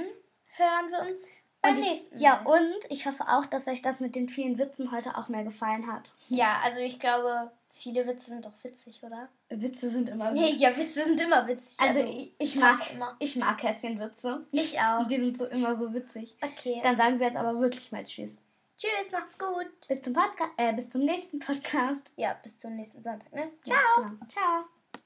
hören 0.56 0.90
wir 0.90 1.08
uns 1.08 1.28
beim 1.62 1.74
Und 1.74 1.80
ich, 1.80 1.88
nächsten 1.88 2.18
ja, 2.18 2.40
Mal. 2.44 2.52
und 2.60 2.76
ich 2.90 3.06
hoffe 3.06 3.24
auch, 3.28 3.46
dass 3.46 3.66
euch 3.68 3.82
das 3.82 4.00
mit 4.00 4.14
den 4.14 4.28
vielen 4.28 4.58
Witzen 4.58 4.92
heute 4.92 5.16
auch 5.16 5.28
mehr 5.28 5.44
gefallen 5.44 5.90
hat. 5.92 6.12
Ja, 6.28 6.60
also 6.64 6.80
ich 6.80 6.98
glaube, 7.00 7.50
viele 7.68 8.06
Witze 8.06 8.26
sind 8.30 8.44
doch 8.46 8.52
witzig, 8.62 9.02
oder? 9.02 9.28
Witze 9.48 9.88
sind 9.88 10.08
immer 10.08 10.30
Nee, 10.30 10.52
ja, 10.56 10.76
Witze 10.76 11.02
sind 11.04 11.20
immer 11.20 11.46
witzig. 11.48 11.78
Also, 11.80 12.00
ich, 12.04 12.32
ich 12.38 12.58
fast 12.58 12.80
mag 12.80 12.90
immer. 12.92 13.16
ich 13.18 13.36
mag 13.36 13.58
Kästchenwitze. 13.58 14.46
Ich 14.52 14.78
auch. 14.80 15.06
Die 15.08 15.16
sind 15.16 15.36
so 15.38 15.46
immer 15.46 15.76
so 15.76 15.92
witzig. 15.92 16.36
Okay. 16.40 16.80
Dann 16.82 16.96
sagen 16.96 17.18
wir 17.18 17.26
jetzt 17.26 17.36
aber 17.36 17.58
wirklich 17.60 17.90
mal 17.92 18.04
Tschüss. 18.04 18.38
Tschüss, 18.78 19.10
macht's 19.10 19.36
gut. 19.36 19.88
Bis 19.88 20.02
zum 20.02 20.12
Podcast, 20.12 20.52
äh, 20.56 20.72
bis 20.72 20.88
zum 20.88 21.00
nächsten 21.00 21.40
Podcast. 21.40 22.12
Ja, 22.16 22.34
bis 22.34 22.58
zum 22.58 22.76
nächsten 22.76 23.02
Sonntag, 23.02 23.32
ne? 23.32 23.50
Ja, 23.64 23.76
genau. 23.96 24.26
Ciao. 24.28 24.77